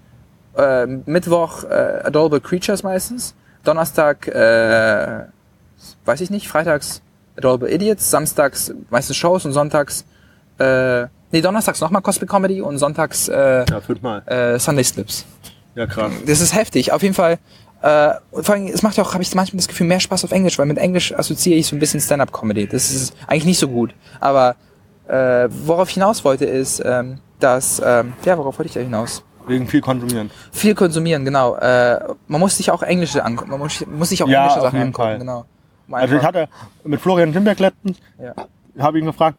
[0.58, 3.34] äh, Mittwoch äh, Adorable Creatures meistens,
[3.64, 5.26] Donnerstag äh,
[6.06, 7.02] weiß ich nicht, freitags
[7.38, 10.06] Adorable Idiots, samstags meistens Shows und sonntags
[10.60, 14.22] äh, nee, donnerstags nochmal Cosmic Comedy und sonntags äh, Ja, fünfmal.
[14.28, 15.26] äh, Sunday Slips.
[15.80, 16.11] Ja, krass.
[16.25, 16.91] Das ist heftig.
[16.91, 17.39] Auf jeden Fall.
[17.82, 20.25] Äh, und vor allem, es macht ja auch, habe ich manchmal das Gefühl, mehr Spaß
[20.25, 22.67] auf Englisch, weil mit Englisch assoziiere ich so ein bisschen Stand-up-Comedy.
[22.67, 23.93] Das ist eigentlich nicht so gut.
[24.19, 24.57] Aber
[25.07, 29.23] äh, worauf ich hinaus wollte, ist, ähm, dass, ähm, ja, worauf wollte ich da hinaus?
[29.47, 30.30] Wegen viel konsumieren.
[30.51, 31.55] Viel konsumieren, genau.
[31.55, 33.51] Äh, man muss sich auch englische angucken.
[33.51, 35.17] Man muss, muss sich auch Ja, englische Sachen angucken, Fall.
[35.17, 35.45] genau.
[35.88, 36.49] Um Also ich hatte
[36.84, 38.34] mit Florian Simberg letztens, ja.
[38.84, 39.38] habe ich ihn gefragt,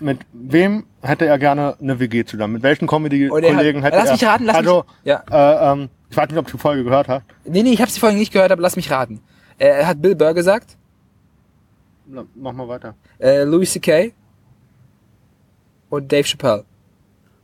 [0.00, 2.54] mit wem hätte er gerne eine WG zusammen?
[2.54, 4.12] Mit welchen Comedy-Kollegen hat- hätte lass er?
[4.12, 5.22] mich raten, lass also, mich- ja.
[5.30, 7.24] äh, ähm, ich weiß nicht, ob du die Folge gehört hast.
[7.44, 9.20] Nee, nee, ich habe die Folge nicht gehört, aber lass mich raten.
[9.58, 10.76] Äh, Er hat Bill Burr gesagt,
[12.06, 12.94] Na, Mach mal weiter.
[13.18, 14.12] äh, Louis C.K.
[15.90, 16.64] und Dave Chappelle.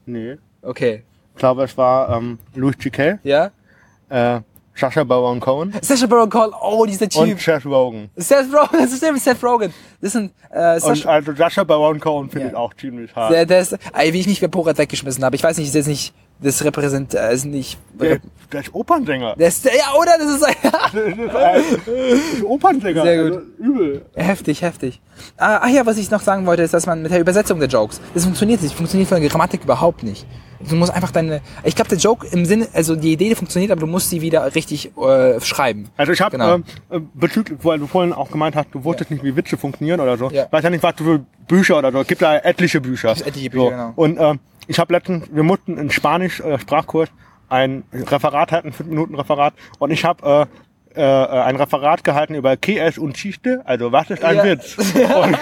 [0.06, 0.36] Nee.
[0.62, 1.04] Okay.
[1.34, 3.50] Ich glaube, es war ähm, Louis G.K., Ja?
[4.08, 4.40] äh,
[4.80, 7.40] Sasha Baron Cohen Sacha Baron Cohen, oh, dieser und Typ.
[7.40, 8.10] Seth Rogen.
[8.16, 9.72] Seth Rogen, das ist eben Seth Rogen.
[10.00, 12.52] Das sind, äh, Und Sacha, also Sasha Baron Cohen finde Ja.
[12.52, 13.32] ich auch ziemlich hart.
[13.32, 15.36] der, der ist, ey, wie ich mich bei Porat weggeschmissen habe.
[15.36, 18.18] Ich weiß nicht, ist jetzt nicht, das repräsent, ist nicht, Der,
[18.52, 19.36] der ist Opernsänger.
[19.36, 20.12] der ist, ja, oder?
[20.18, 20.42] Das ist,
[20.92, 23.02] Das ist ein Opernsänger.
[23.02, 23.32] Sehr gut.
[23.32, 24.06] Also, übel.
[24.14, 25.00] heftig, heftig.
[25.36, 27.68] Ah, ach ja, was ich noch sagen wollte, ist, dass man mit der Übersetzung der
[27.68, 30.26] Jokes, das funktioniert nicht, funktioniert von der Grammatik überhaupt nicht.
[30.68, 33.80] Du musst einfach deine, ich glaube, der Joke im Sinne, also die Idee funktioniert, aber
[33.80, 35.88] du musst sie wieder richtig äh, schreiben.
[35.96, 36.56] Also ich habe Genau.
[36.56, 40.00] ähm, äh, bezüglich, weil du vorhin auch gemeint hast, du wusstest nicht, wie Witze funktionieren
[40.00, 40.28] oder so.
[40.30, 40.48] Ja.
[40.50, 42.00] Weiß ja nicht, was du für Bücher oder so.
[42.02, 43.12] Es gibt da etliche Bücher.
[43.12, 43.70] Etliche Bücher, so.
[43.70, 43.92] genau.
[43.96, 44.38] Und ähm,
[44.70, 47.08] ich habe letztens, wir mussten in Spanisch äh, Sprachkurs
[47.48, 50.48] ein Referat halten, fünf Minuten Referat, und ich habe
[50.94, 53.62] äh, äh, ein Referat gehalten über ¿Qué es un chiste?
[53.64, 54.44] Also was ist ein Ja.
[54.44, 54.76] Witz?
[54.78, 55.38] Und,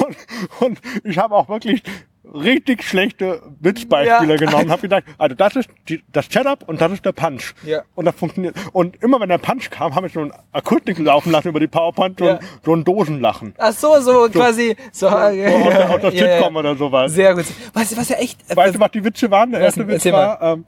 [0.00, 0.16] und,
[0.60, 1.82] und ich habe auch wirklich
[2.24, 4.38] richtig schlechte Witzbeispiele Ja.
[4.38, 4.70] genommen.
[4.70, 7.54] Habe gedacht, also das ist die, das Setup und das ist der Punch.
[7.64, 7.82] Ja.
[7.94, 8.54] Und das funktioniert.
[8.72, 11.66] Und immer wenn der Punch kam, haben wir so ein Akustik laufen lassen über die
[11.66, 12.34] PowerPoint, so, Ja.
[12.36, 13.54] ein, so ein Dosenlachen.
[13.58, 16.34] Ach so, so, quasi, so, So aus der, aus der Ja, ja.
[16.36, 17.12] Sitcom oder sowas.
[17.12, 17.44] Sehr gut.
[17.72, 19.50] Was, was ja echt, äh, Weißt du, was die Witze waren?
[19.52, 19.86] Der erste?
[19.88, 20.64] Witz war, ähm,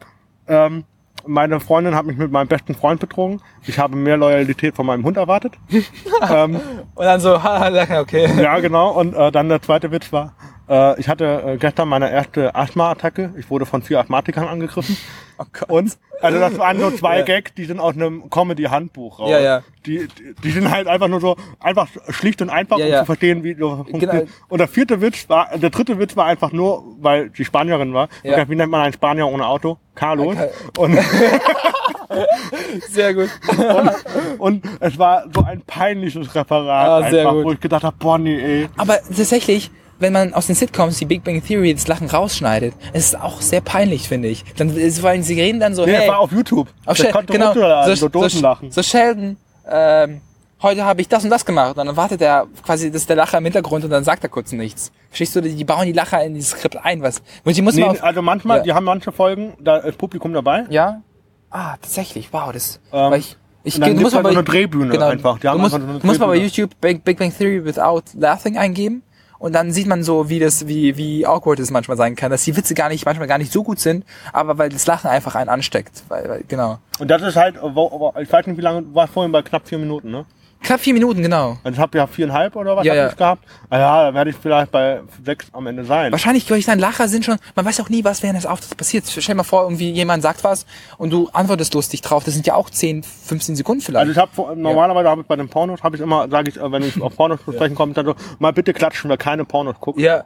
[0.49, 0.85] ähm,
[1.27, 3.41] meine Freundin hat mich mit meinem besten Freund betrogen.
[3.67, 5.55] Ich habe mehr Loyalität von meinem Hund erwartet.
[6.31, 6.61] ähm,
[6.95, 7.37] und dann so,
[8.01, 8.29] okay.
[8.43, 8.91] ja, genau.
[8.91, 10.35] Und äh, dann der zweite Witz war,
[10.69, 13.35] äh, ich hatte äh, gestern meine erste Asthma-Attacke.
[13.39, 14.97] Ich wurde von vier Asthmatikern angegriffen.
[15.37, 15.69] Oh Gott.
[15.69, 17.25] Und also das waren so zwei Ja.
[17.25, 19.31] Gags, die sind aus einem Comedy-Handbuch raus.
[19.31, 19.63] Ja, ja.
[19.85, 22.99] Die, die, die sind halt einfach nur so einfach schlicht und einfach, Ja, um ja.
[23.01, 24.13] zu verstehen, wie so funktioniert.
[24.13, 24.25] Genau.
[24.49, 28.09] Und der vierte Witz war, der dritte Witz war einfach nur, weil die Spanierin war.
[28.23, 28.35] Ja.
[28.35, 29.77] Okay, wie nennt man einen Spanier ohne Auto?
[29.97, 30.37] Carlos.
[30.37, 30.99] Car- Und,
[32.91, 33.31] Sehr gut.
[33.59, 33.91] und,
[34.39, 37.45] und es war so ein peinliches Referat, Ah, einfach, gut.
[37.45, 38.69] wo ich gedacht habe, Bonnie, ey.
[38.77, 43.07] Aber tatsächlich, wenn man aus den Sitcoms die Big Bang Theory das Lachen rausschneidet, es
[43.07, 44.45] ist auch sehr peinlich, finde ich.
[44.57, 46.69] Dann ist vor allem, sie reden dann so, Nee, hey, war auf YouTube.
[46.87, 48.71] auf das Shel- konnte genau, runterladen, so, so, Dosenlachen.
[48.71, 49.37] so Sheldon,
[49.71, 50.21] ähm,
[50.63, 51.77] heute habe ich das und das gemacht.
[51.77, 54.29] Und dann wartet er quasi, das ist der Lacher im Hintergrund und dann sagt er
[54.31, 54.93] kurz nichts.
[55.09, 57.83] Verstehst du, die bauen die Lacher in dieses Skript ein, was, und die muss Nee,
[57.83, 58.63] man auf, also manchmal, Ja.
[58.65, 60.65] die haben manche Folgen, da ist Publikum dabei.
[60.71, 61.03] ja?
[61.51, 64.43] Ah, tatsächlich, wow, das, Ähm, weil ich, ich und dann mal halt so bei- eine
[64.43, 65.39] Drehbühne genau, einfach.
[65.39, 66.51] Die haben du musst, einfach so eine du musst mal bei Drehbühne.
[66.53, 69.03] YouTube Big, Big Bang Theory without laughing eingeben
[69.45, 72.45] und dann sieht man so, wie das, wie, wie awkward es manchmal sein kann, dass
[72.45, 75.35] die Witze gar nicht, manchmal gar nicht so gut sind, aber weil das Lachen einfach
[75.35, 76.79] einen ansteckt, weil, weil genau.
[76.99, 80.11] Und das ist halt, ich weiß nicht, wie lange, warst vorhin bei knapp vier Minuten,
[80.11, 80.25] ne?
[80.65, 81.59] Knapp vier Minuten, genau.
[81.63, 83.09] Also ich habe ja viereinhalb oder was Ja, ja.
[83.09, 83.45] ich gehabt.
[83.71, 86.11] Ah ja, da werde ich vielleicht bei sechs am Ende sein.
[86.11, 88.75] Wahrscheinlich, glaube ich, dein Lacher sind schon, man weiß auch nie, was während des Auftritts
[88.75, 89.05] passiert.
[89.07, 90.67] Stell dir mal vor, irgendwie jemand sagt was
[90.99, 92.25] und du antwortest lustig drauf.
[92.25, 94.09] Das sind ja auch 10, 15 Sekunden vielleicht.
[94.09, 96.73] Also ich habe normalerweise habe ich bei den Pornos habe ich immer sage ich, äh,
[96.73, 99.77] wenn ich auf Pornos zu sprechen komme, dann so, mal bitte klatschen, wer keine Pornos
[99.81, 100.01] guckt.
[100.01, 100.25] ja.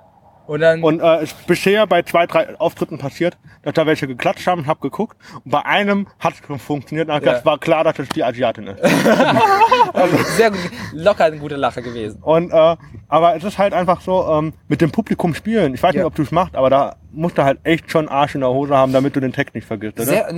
[0.48, 4.06] Und dann, Und äh, es ist bisher bei zwei, drei Auftritten passiert, dass da welche
[4.06, 5.14] geklatscht haben, habe geguckt.
[5.44, 7.10] Und bei einem hat es funktioniert.
[7.10, 7.34] Und Ja.
[7.34, 8.80] Das war klar, dass es die Asiatin ist.
[10.38, 10.60] sehr gut,
[10.92, 12.20] locker ein guter Lacher gewesen.
[12.22, 12.76] Und äh,
[13.08, 15.74] aber es ist halt einfach so, ähm, mit dem Publikum spielen.
[15.74, 16.00] Ich weiß Ja.
[16.00, 18.50] nicht, ob du es machst, aber da musst du halt echt schon Arsch in der
[18.50, 20.04] Hose haben, damit du den Text nicht vergisst, oder?
[20.06, 20.28] Sehr,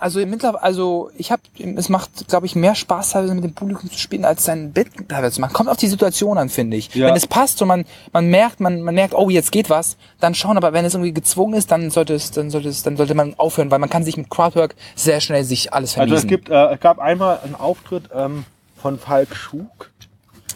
[0.00, 1.42] also mittlerweile, also ich habe,
[1.76, 5.08] es macht, glaube ich, mehr Spaß teilweise mit dem Publikum zu spielen, als sein Bit
[5.08, 5.54] teilweise zu machen.
[5.54, 6.94] Kommt auf die Situation an, finde ich.
[6.94, 7.08] Ja.
[7.08, 10.34] Wenn es passt und man, man merkt, man, man merkt, oh, jetzt geht was, dann
[10.34, 10.56] schauen.
[10.56, 13.34] Aber wenn es irgendwie gezwungen ist, dann sollte es, dann sollte es, dann sollte man
[13.38, 16.16] aufhören, weil man kann sich mit Crowdwork sehr schnell sich alles also vermiesen.
[16.18, 18.44] es gibt, äh, es gab einmal einen Auftritt ähm,
[18.76, 19.90] von Falk Schug.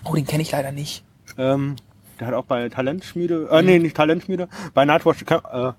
[0.05, 1.03] oh, den kenne ich leider nicht.
[1.39, 1.77] Ähm,
[2.21, 5.73] der hat auch bei Talentschmiede, äh, nee, nicht Talentschmiede, bei Nightwatch äh,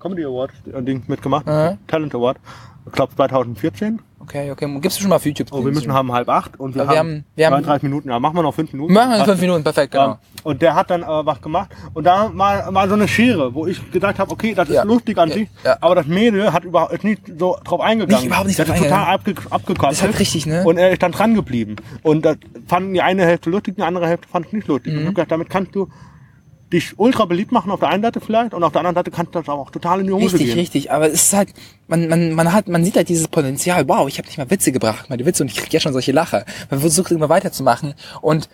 [0.00, 1.78] Comedy Award äh, Ding mitgemacht, Mhm.
[1.86, 2.38] Talent Award,
[2.86, 4.00] ich glaube 2014.
[4.24, 4.78] Okay, okay.
[4.80, 5.48] Gibst du schon mal auf YouTube?
[5.52, 8.08] Oh, wir müssen haben halb acht und wir, Ja, wir haben, wir haben- 32 Minuten.
[8.08, 8.92] Ja, machen wir noch fünf Minuten.
[8.92, 9.30] Machen wir Passt.
[9.30, 10.04] fünf Minuten, perfekt, genau.
[10.04, 10.18] Ja.
[10.42, 11.70] Und der hat dann äh, was gemacht.
[11.92, 14.80] Und da war, war so eine Schere, wo ich gesagt habe, okay, das Ja.
[14.82, 15.34] ist lustig an Ja.
[15.34, 15.76] sich, Ja.
[15.80, 18.16] aber das Mädel hat überhaupt nicht so drauf eingegangen.
[18.16, 19.90] Nicht, überhaupt nicht das drauf ist total abge abgekotzt.
[19.92, 20.64] Das ist halt richtig, ne?
[20.64, 21.76] Und er ist dann dran geblieben.
[22.02, 24.92] Und das fanden die eine Hälfte lustig, die andere Hälfte fand es nicht lustig.
[24.92, 24.98] Mhm.
[24.98, 25.88] Und ich hab gedacht, damit kannst du
[26.72, 29.34] dich ultra beliebt machen auf der einen Seite vielleicht und auf der anderen Seite kannst
[29.34, 30.58] du das auch total in die Hose Richtig, gehen.
[30.58, 30.92] richtig.
[30.92, 31.54] Aber es ist halt,
[31.86, 33.88] man, man, man hat, man sieht halt dieses Potenzial.
[33.88, 36.12] Wow, ich habe nicht mal Witze gebracht, meine Witze und ich krieg ja schon solche
[36.12, 36.44] Lacher.
[36.70, 38.48] Man versucht immer weiterzumachen und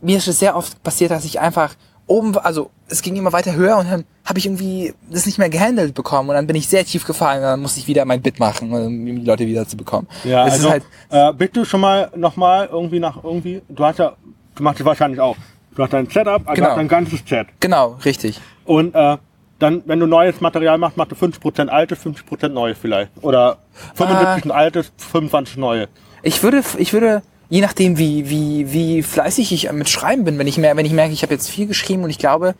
[0.00, 1.74] mir ist es sehr oft passiert, dass ich einfach
[2.06, 5.48] oben, also es ging immer weiter höher und dann habe ich irgendwie das nicht mehr
[5.48, 8.20] gehandelt bekommen und dann bin ich sehr tief gefallen und dann musste ich wieder mein
[8.20, 10.06] Bit machen, um die Leute wieder zu bekommen.
[10.24, 13.98] Ja, das also, ist halt, äh, bitte schon mal nochmal irgendwie nach irgendwie, du hast
[13.98, 14.12] ja,
[14.54, 15.36] du machst es wahrscheinlich auch.
[15.74, 16.68] Du hast dein Setup, also Genau.
[16.70, 17.48] hast dein ganzes Chat.
[17.60, 18.40] genau, richtig.
[18.64, 19.16] Und äh,
[19.58, 23.10] dann, wenn du neues Material machst, machst du 50% altes, 50% neues vielleicht.
[23.22, 23.58] Oder
[23.94, 24.54] 75 Ah.
[24.54, 25.88] altes, 25 neue.
[26.22, 30.46] Ich würde, ich würde, je nachdem, wie, wie, wie fleißig ich mit Schreiben bin, wenn
[30.46, 32.54] ich mer wenn ich merke, ich habe jetzt viel geschrieben und ich glaube,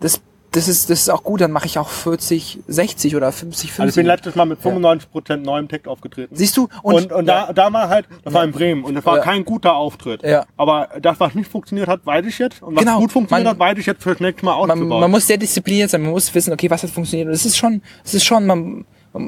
[0.00, 0.20] das,
[0.52, 3.80] das ist, das ist auch gut, dann mache ich auch 40, 60 oder 50, 50.
[3.80, 6.34] Also ich bin letztes Mal mit 95% neuem Text aufgetreten.
[6.34, 6.68] Siehst du?
[6.82, 9.22] Und, und, da, da war halt, das war in Bremen und das war Ja.
[9.22, 10.22] kein guter Auftritt.
[10.22, 10.44] Ja.
[10.56, 12.62] Aber das, was nicht funktioniert hat, weiß ich jetzt.
[12.62, 12.98] Und was Genau.
[12.98, 15.00] gut funktioniert Man- hat, weiß ich jetzt fürs nächste Mal man, auszubauen.
[15.00, 17.28] man muss sehr diszipliniert sein, man muss wissen, okay, was hat funktioniert.
[17.28, 18.84] Und es ist schon, es ist schon, man, man-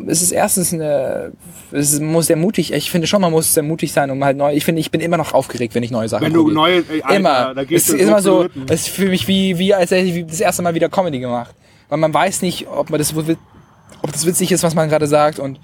[0.06, 1.32] es ist erstens eine,
[1.72, 4.54] es muss sehr mutig, ich finde schon, man muss sehr mutig sein, um halt neu,
[4.54, 6.54] ich finde, ich bin immer noch aufgeregt, wenn ich neue Sachen Wenn du probiere.
[6.54, 7.54] neue, ey, Alter, immer.
[7.54, 8.66] da gehst es ist immer so, flöten.
[8.68, 11.54] es ist für mich wie, wie als hätte ich das erste Mal wieder Comedy gemacht.
[11.88, 15.40] Weil man weiß nicht, ob man das, ob das witzig ist, was man gerade sagt
[15.40, 15.58] und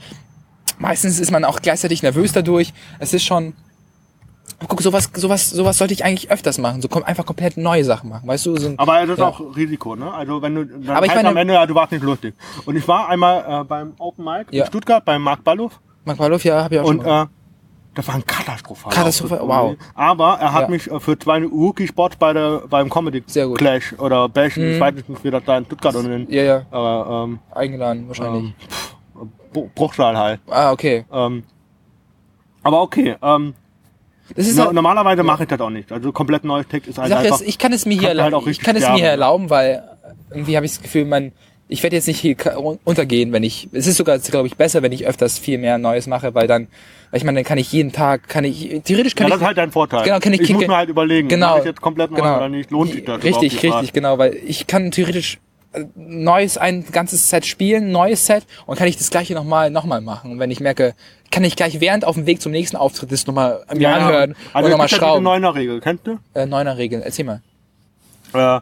[0.78, 2.72] meistens ist man auch gleichzeitig nervös dadurch.
[2.98, 3.54] Es ist schon,
[4.66, 6.82] guck, sowas, sowas, sowas sollte ich eigentlich öfters machen.
[6.82, 8.26] So einfach komplett neue Sachen machen.
[8.28, 9.28] Weißt du, so ein, Aber das ist Ja.
[9.28, 10.12] auch Risiko, ne?
[10.12, 12.34] Also wenn du dann Aber ich meine- am Ende, ja, du warst nicht lustig.
[12.66, 14.64] Und ich war einmal äh, beim Open Mic Ja.
[14.64, 15.70] in Stuttgart beim Marc Ballow
[16.04, 17.24] Mark Pavlov, ja, hab ich auch schon und mal.
[17.24, 17.26] äh,
[17.94, 18.92] das war ein katastrophal.
[18.92, 19.76] Katastrophal, wow.
[19.94, 20.68] Aber er hat Ja.
[20.68, 23.20] mich äh, für zwei Rookie-Spots bei der beim Comedy.
[23.20, 23.54] Mhm.
[23.54, 26.56] Clash oder Bash, ich weiß nicht, wie das da in Stuttgart und in Ja, ja,
[26.72, 28.44] äh, ähm, eingeladen wahrscheinlich.
[28.44, 30.40] ähm, Bru- Bruchsal halt.
[30.48, 31.04] ah, okay.
[31.12, 31.42] Ähm,
[32.62, 33.54] aber okay, ähm,
[34.36, 35.90] no, halt, normalerweise mache ich das auch nicht.
[35.90, 37.40] Also komplett neues Text ist halt Sache einfach.
[37.40, 39.50] ist, ich kann es mir hier, kannst du halt ich kann es mir hier erlauben,
[39.50, 39.82] weil
[40.30, 41.32] irgendwie habe ich das Gefühl, man,
[41.68, 42.36] ich werde jetzt nicht hier
[42.84, 46.06] untergehen, wenn ich, es ist sogar, glaube ich, besser, wenn ich öfters viel mehr Neues
[46.06, 46.68] mache, weil dann,
[47.10, 49.40] weil ich meine, dann kann ich jeden Tag, kann ich, theoretisch kann ja, ich, das
[49.40, 50.04] ist halt dein Vorteil.
[50.04, 51.58] Genau, kann ich ich muss mir halt überlegen, Genau.
[51.58, 54.66] ich jetzt komplett neu genau, oder nicht, lohnt sich das Richtig, richtig, genau, weil ich
[54.66, 55.38] kann theoretisch
[55.94, 60.32] neues, ein ganzes Set spielen, neues Set und kann ich das gleiche nochmal, nochmal machen.
[60.32, 60.94] Und wenn ich merke,
[61.30, 64.34] kann ich gleich während auf dem Weg zum nächsten Auftritt das nochmal mir Ja, anhören
[64.52, 65.24] also und nochmal diese schrauben.
[65.24, 66.18] Neuner-Regel, kennst du?
[66.34, 67.42] Äh, Neuner Regeln, erzähl mal.
[68.32, 68.60] Äh,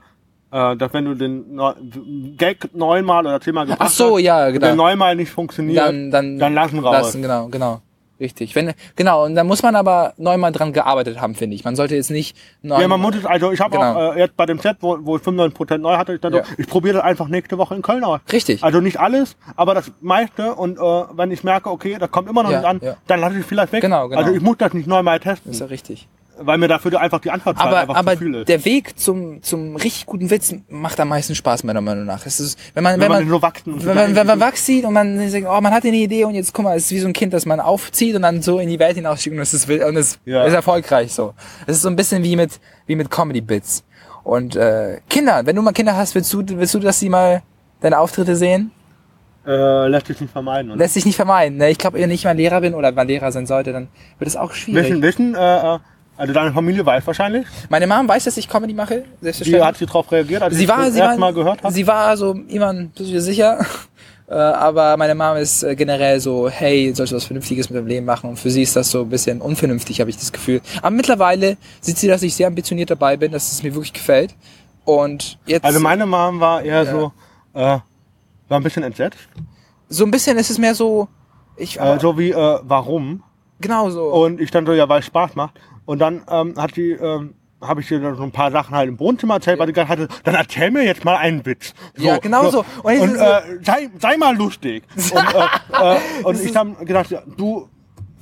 [0.51, 1.75] äh, dass wenn du den Neu
[2.37, 4.67] Gag neunmal oder zehnmal gebracht Ach so, hast, ja, genau.
[4.67, 6.93] der neunmal nicht funktioniert, dann, dann, dann lassen raus.
[6.93, 7.83] Lassen, genau, genau.
[8.19, 8.55] Richtig.
[8.55, 11.65] Wenn, genau, und dann muss man aber neunmal dran gearbeitet haben, finde ich.
[11.65, 13.93] Man sollte jetzt nicht neun, Ja, man muss es, also ich habe Genau.
[14.11, 16.43] auch äh, jetzt bei dem Set, wo, wo ich 95% neu hatte, ich, dachte, Ja.
[16.57, 18.21] ich probiere das einfach nächste Woche in Köln aus.
[18.33, 18.65] Richtig.
[18.65, 22.43] Also nicht alles, aber das meiste und äh, wenn ich merke, okay, das kommt immer
[22.43, 22.97] noch Ja, nicht an, ja.
[23.07, 23.83] dann lasse ich es vielleicht weg.
[23.83, 24.21] Genau, genau.
[24.21, 26.09] Also ich muss das nicht neunmal testen, ist ja richtig.
[26.39, 28.49] Weil mir dafür einfach die Antwortzeit Aber, einfach aber zu viel ist.
[28.49, 32.27] der Weg zum, zum richtig guten Witz macht am meisten Spaß, meiner Meinung nach.
[32.27, 34.41] Es ist, wenn man, Wenn wenn, man man, so wachsen und wenn man, wenn man
[34.41, 36.85] Wachs sieht und man denkt, oh, man hat eine Idee und jetzt guck mal, es
[36.85, 39.35] ist wie so ein Kind, das man aufzieht und dann so in die Welt hinausschickt
[39.35, 40.45] und es ist, wild- und es Ja.
[40.45, 41.35] ist erfolgreich so.
[41.67, 43.85] Es ist so ein bisschen wie mit, wie mit Comedy-Bits.
[44.25, 47.43] Und, äh, Kinder, wenn du mal Kinder hast, willst du, willst du, dass sie mal
[47.81, 48.73] deine Auftritte sehen?
[49.47, 50.73] äh, lässt sich nicht vermeiden.
[50.73, 50.79] Oder?
[50.79, 51.59] Lässt sich nicht vermeiden.
[51.59, 51.71] Ne?
[51.71, 53.87] Ich glaube, wenn ich mal Lehrer bin oder mal Lehrer sein sollte, dann
[54.19, 54.87] wird es auch schwierig.
[54.91, 55.79] Wissen, wissen, äh, äh,
[56.17, 59.87] also deine Familie weiß wahrscheinlich, Meine Mom weiß, dass ich Comedy mache, wie hat sie
[59.87, 61.73] darauf reagiert, als sie war, das sie erste war, Mal gehört hat?
[61.73, 63.65] sie war so immer ein bisschen sicher.
[64.29, 67.87] Äh, aber meine Mom ist äh, generell so, hey, sollst du was Vernünftiges mit deinem
[67.87, 68.29] Leben machen?
[68.29, 70.61] Und für sie ist das so ein bisschen unvernünftig, habe ich das Gefühl.
[70.79, 74.35] Aber mittlerweile sieht sie, dass ich sehr ambitioniert dabei bin, dass es mir wirklich gefällt.
[74.85, 77.13] Und jetzt, Also meine Mom war eher so,
[77.55, 77.83] äh, war
[78.51, 79.17] ein bisschen entsetzt.
[79.89, 81.07] so ein bisschen ist es mehr so,
[81.57, 83.23] ich, Äh, so wie, äh, warum?
[83.61, 84.07] genau so.
[84.13, 85.55] Und ich dann so, ja, weil es Spaß macht.
[85.87, 88.89] Und dann ähm, hat sie, ähm, habe ich dir dann so ein paar Sachen halt
[88.89, 91.73] im Wohnzimmer erzählt, weil ich gerade hatte, dann erzähl mir jetzt mal einen Witz.
[91.97, 92.65] Ja, genau so.
[92.83, 94.83] Und, Und ist äh, sei, sei mal lustig.
[94.97, 97.69] und äh, äh, und ich habe gedacht, ja, du,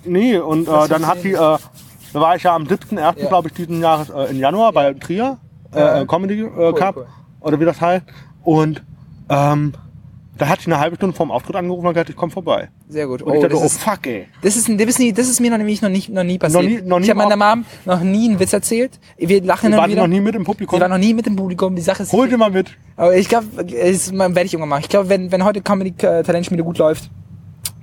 [0.05, 1.59] nee, und äh, dann hat sie, äh, da
[2.12, 3.12] war ich ja am 7.1., Ja.
[3.29, 5.39] glaube ich, diesen Jahres äh, in Januar bei Trier,
[5.75, 7.07] äh, äh, Comedy äh, Cup, cool.
[7.41, 8.05] oder wie das heißt.
[8.45, 8.83] Und
[9.31, 9.73] ähm,
[10.37, 12.68] da hat sie eine halbe Stunde vorm Auftritt angerufen und gesagt, ich komm vorbei.
[12.89, 13.22] Sehr gut.
[13.22, 14.26] Und ich Oh, dachte, das oh ist, fuck, ey.
[14.43, 16.64] das ist, das ist, nie, das ist mir noch, nämlich noch, nicht, noch nie passiert.
[16.64, 18.99] nie- noch nie ich habe meiner Mom noch nie einen Witz erzählt.
[19.16, 20.01] Wir lachen Wir immer waren wieder.
[20.03, 20.80] noch nie mit im Wir Publikum.
[20.80, 21.76] waren noch nie mit dem Publikum.
[21.76, 22.70] Die Sache ist, Hol sie mal mit.
[22.97, 24.82] aber ich glaube, werde ich irgendwann machen.
[24.82, 27.11] Ich glaube, wenn, wenn heute Comedy äh, Talentspiele gut läuft,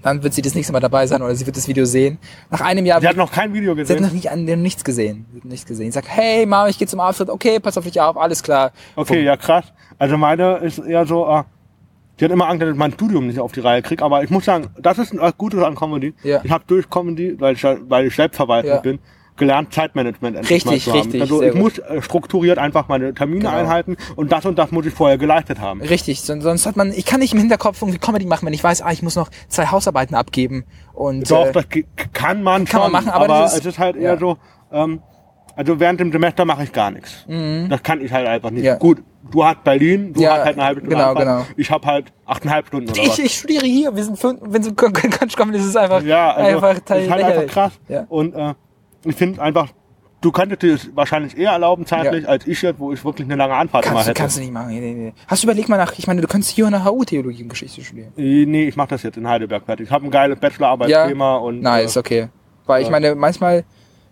[0.03, 2.17] dann wird sie das nächste Mal dabei sein oder sie wird das Video sehen.
[2.49, 4.01] Nach einem Jahr Sie hat noch kein Video Sie hat gesehen.
[4.03, 5.25] noch nicht, an dem nichts gesehen.
[5.31, 5.89] Sie hat nichts gesehen.
[5.89, 7.29] Ich sag, hey Mama, ich gehe zum Auftritt.
[7.29, 8.71] Okay, pass auf dich auf, alles klar.
[8.95, 9.65] Okay, ja krass.
[9.99, 11.43] Also meine ist eher so, äh,
[12.21, 14.05] die hat immer Angst, dass ich mein Studium nicht auf die Reihe kriege.
[14.05, 16.13] Aber ich muss sagen, das ist was Gutes an Comedy.
[16.23, 16.39] Ja.
[16.43, 18.79] Ich habe durch Comedy, weil ich, weil ich selbstverwaltend Ja.
[18.79, 18.99] bin,
[19.37, 21.01] gelernt, Zeitmanagement endlich mal Richtig, zu haben.
[21.01, 21.61] richtig, Also ich gut.
[21.61, 23.51] muss äh, strukturiert einfach meine Termine Genau.
[23.57, 25.81] einhalten und das und das muss ich vorher geleistet haben.
[25.81, 28.63] Richtig, son- sonst hat man, ich kann nicht im Hinterkopf irgendwie Comedy machen, wenn ich
[28.63, 31.65] weiß, ah, ich muss noch zwei Hausarbeiten abgeben und Doch, äh, das
[32.13, 34.19] kann man kann man schon, machen, aber das ist- es ist halt eher ja.
[34.19, 34.37] so,
[34.71, 35.01] ähm,
[35.55, 37.25] also während dem Semester mache ich gar nichts.
[37.69, 38.61] Das kann ich halt einfach nicht.
[38.61, 38.65] Mhm.
[38.67, 38.75] Ja.
[38.75, 41.45] Gut, du hast Berlin, du Ja, hast halt eine halbe Stunde genau, genau.
[41.57, 43.19] Ich habe halt achteinhalb Stunden oder was.
[43.19, 43.95] ich, ich studiere hier.
[43.95, 47.09] Wir sind fünf, wenn so kannst kommen, das ist einfach, Ja, also einfach das ist
[47.11, 47.73] halt einfach krass.
[47.87, 48.05] Ja.
[48.09, 48.53] Und äh,
[49.05, 49.69] ich finde einfach,
[50.21, 52.29] du könntest dir das wahrscheinlich eher erlauben zeitlich, Ja.
[52.29, 54.19] als ich jetzt, wo ich wirklich eine lange Anfahrt Kannst, du- hätte.
[54.21, 54.69] kannst du nicht machen.
[54.69, 55.13] Nee, nee.
[55.27, 57.83] Hast du überlegt mal nach, ich meine, du könntest hier eine HU Theologie und Geschichte
[57.83, 58.13] studieren.
[58.17, 59.87] Äh, Nee, ich mache das jetzt in Heidelberg fertig.
[59.87, 62.27] Ich habe ein geiles Bachelorarbeitsthema und Nice, äh, okay.
[62.67, 63.63] Weil ich meine, manchmal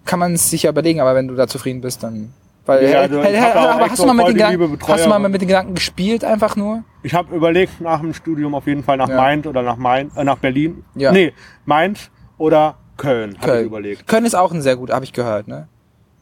[0.06, 2.34] kann man es sich ja überlegen, aber wenn du da zufrieden bist, dann.
[2.66, 5.20] Weil, Ja, also hab auch aber hast du mal mit den Gedanken, hast du mal
[5.20, 6.84] mit den Gedanken gespielt, einfach nur?
[7.02, 9.16] ich habe überlegt, nach dem Studium auf jeden Fall nach Ja.
[9.16, 10.84] Mainz oder nach Main, äh, nach Berlin.
[10.96, 11.12] Ja.
[11.12, 11.34] Nee,
[11.66, 13.66] Mainz oder Köln, habe ich Köln.
[13.66, 14.08] überlegt.
[14.08, 15.68] Köln ist auch ein sehr gut, habe ich gehört, ne?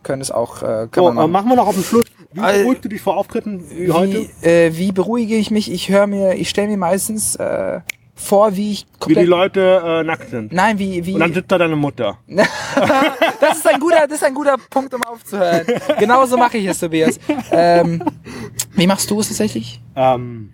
[0.03, 1.49] Köln ist auch, äh, So, äh, machen.
[1.49, 2.05] wir noch auf den Schluss.
[2.31, 4.27] Wie beruhigst du dich vor Auftritten wie, heute?
[4.41, 5.71] Wie, äh, wie beruhige ich mich?
[5.71, 7.79] Ich höre mir, ich stelle mir meistens äh,
[8.17, 9.21] vor, wie ich Wie die.
[9.21, 10.51] Leute äh, nackt sind.
[10.51, 11.13] Nein, wie, wie.
[11.13, 12.17] Und dann sitzt da deine Mutter.
[12.27, 15.65] das ist ein guter, das ist ein guter Punkt, um aufzuhören.
[15.99, 17.19] Genauso mache ich es, Tobias.
[17.51, 18.03] Ähm,
[18.73, 19.81] wie machst du es tatsächlich?
[19.95, 20.51] Ähm,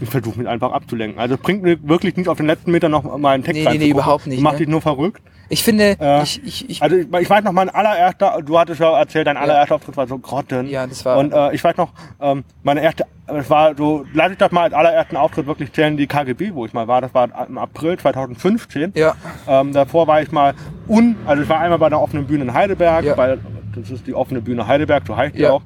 [0.00, 1.18] ich versuche mich einfach abzulenken.
[1.18, 3.70] Also es bringt mir wirklich nicht auf den letzten Meter noch mal einen Text Nee,
[3.70, 4.66] nee, nee, überhaupt nicht, Du machst ne?
[4.66, 5.22] dich nur verrückt.
[5.50, 8.80] Ich finde, Äh, ich, ich, ich, Also ich, ich weiß noch, mein allererster, du hattest
[8.80, 10.66] ja erzählt, dein allererster Auftritt war so grotten.
[10.68, 11.90] Ja, das war- Und äh, ich weiß noch,
[12.20, 15.96] ähm, meine erste, es war so, lass ich das mal als allerersten Auftritt wirklich zählen,
[15.96, 17.00] die KGB, wo ich mal war.
[17.00, 18.92] Das war im April 2015.
[18.94, 19.14] ja,
[19.46, 20.54] Ähm, davor war ich mal
[20.86, 23.16] un, also ich war einmal bei der offenen Bühne in Heidelberg, Ja.
[23.16, 23.38] weil
[23.74, 25.52] das ist die offene Bühne Heidelberg, so heißt die Ja.
[25.52, 25.62] auch.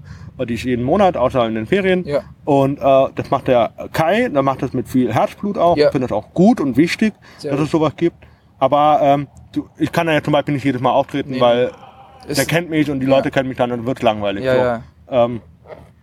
[0.46, 2.04] Die ist jeden Monat, außer in den Ferien.
[2.04, 2.20] Ja.
[2.44, 2.82] Und äh,
[3.14, 5.76] das macht der Kai, der macht das mit viel Herzblut auch.
[5.76, 5.86] Ja.
[5.86, 7.66] Ich finde das auch gut und wichtig, Sehr dass gut.
[7.66, 8.16] es sowas gibt.
[8.58, 11.40] Aber ähm, du, ich kann ja zum Beispiel nicht jedes Mal auftreten, Nee.
[11.40, 11.70] weil
[12.26, 14.44] Ist- der kennt mich und die Leute kennen mich dann und wird langweilig.
[14.44, 14.60] Ja, so.
[14.60, 15.24] ja.
[15.24, 15.40] Ähm,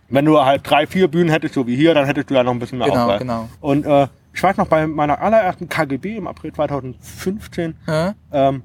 [0.08, 2.52] wenn du halt drei, vier Bühnen hättest, so wie hier, dann hättest du ja noch
[2.52, 3.18] ein bisschen mehr Genau, Auswahl.
[3.18, 3.48] genau.
[3.60, 8.12] Und äh, ich weiß noch, bei meiner allerersten KGB im April 2015, Hä?
[8.32, 8.62] ähm,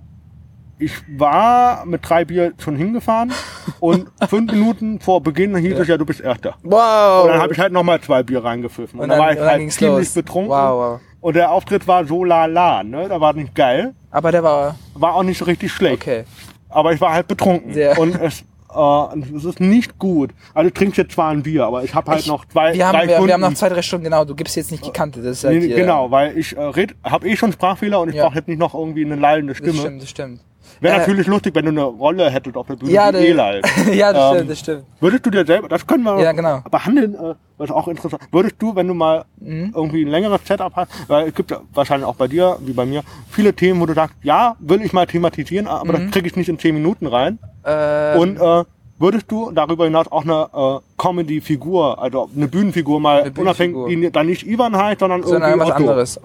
[0.78, 3.32] ich war mit drei Bier schon hingefahren
[3.80, 6.56] und fünf Minuten vor Beginn hieß es ja, du bist Erster.
[6.64, 7.24] Wow.
[7.26, 9.00] Und dann habe ich halt nochmal zwei Bier reingefüffen.
[9.00, 10.14] Und, Und dann, dann- war ich halt ziemlich los.
[10.14, 10.50] betrunken.
[10.52, 11.00] Wow, wow.
[11.22, 13.08] Und der Auftritt war so lala, ne?
[13.08, 13.96] Da war nicht geil.
[14.16, 16.02] Aber der war, War auch nicht so richtig schlecht.
[16.02, 16.24] okay.
[16.70, 17.74] Aber ich war halt betrunken.
[17.74, 18.00] Sehr.
[18.00, 18.42] Und es,
[18.74, 20.32] äh, es ist nicht gut.
[20.54, 22.88] Also ich trinke jetzt zwar ein Bier, aber ich habe halt Ich- noch zwei, Wir
[22.88, 23.28] haben, drei wir, Stunden.
[23.28, 24.24] wir haben noch zwei, drei Stunden, genau.
[24.24, 25.22] Du gibst jetzt nicht die Kante.
[25.22, 28.16] Das ist halt Nee, hier, genau, weil ich äh, habe eh schon Sprachfehler und ich
[28.16, 28.26] Ja.
[28.26, 29.74] brauche jetzt nicht noch irgendwie eine Das Stimme.
[29.80, 30.40] stimmt, das stimmt.
[30.82, 33.62] Wäre Äh, natürlich lustig, wenn du eine Rolle hättest auf der Bühne Ja, wie Elal.
[33.94, 34.84] ja, das Ähm, stimmt, das stimmt.
[35.00, 36.62] Würdest du dir selber, das können wir Ja, genau.
[36.70, 39.72] behandeln, äh, was auch interessant, würdest du, wenn du mal Mhm.
[39.76, 42.86] irgendwie ein längeres Setup hast, weil es gibt ja wahrscheinlich auch bei dir, wie bei
[42.86, 46.36] mir, viele Themen, wo du sagst, ja, will ich mal thematisieren, aber das kriege ich
[46.36, 47.34] nicht in zehn Minuten rein.
[47.34, 47.40] Mhm.
[47.66, 48.64] Ähm, Und äh,
[49.00, 53.84] würdest du darüber hinaus auch eine äh, Comedy-Figur, also eine Bühnenfigur mal Eine Bühnenfigur.
[53.86, 55.78] unabhängig, die dann nicht Ivan heißt, sondern, sondern irgendwie was Otto.
[55.90, 56.18] anderes.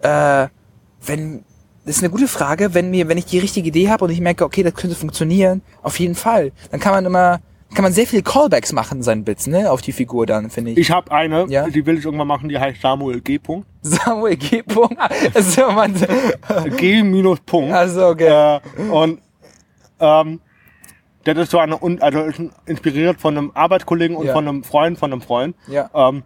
[0.00, 0.48] Äh,
[1.06, 1.44] wenn,
[1.86, 4.20] das ist eine gute Frage, wenn mir, wenn ich die richtige Idee habe und ich
[4.20, 6.52] merke, okay, das könnte funktionieren, auf jeden Fall.
[6.70, 7.40] Dann kann man immer,
[7.74, 10.78] kann man sehr viele Callbacks machen, seinen Bits, ne, auf die Figur dann, finde ich.
[10.78, 11.68] Ich habe eine, Ja?
[11.68, 13.38] die will ich irgendwann machen, die heißt Samuel G.
[13.38, 13.66] Punkt.
[13.82, 14.62] Samuel G.
[14.62, 14.96] Punkt.
[15.34, 15.94] Also, man,
[16.76, 17.72] G minus Punkt.
[17.72, 18.58] also, okay.
[18.78, 19.20] Äh, und
[20.00, 20.40] ähm,
[21.24, 24.32] das ist so eine, also ist inspiriert von einem Arbeitskollegen und Ja.
[24.32, 25.56] von einem Freund von einem Freund.
[25.68, 25.90] Ja.
[25.94, 26.22] Ähm,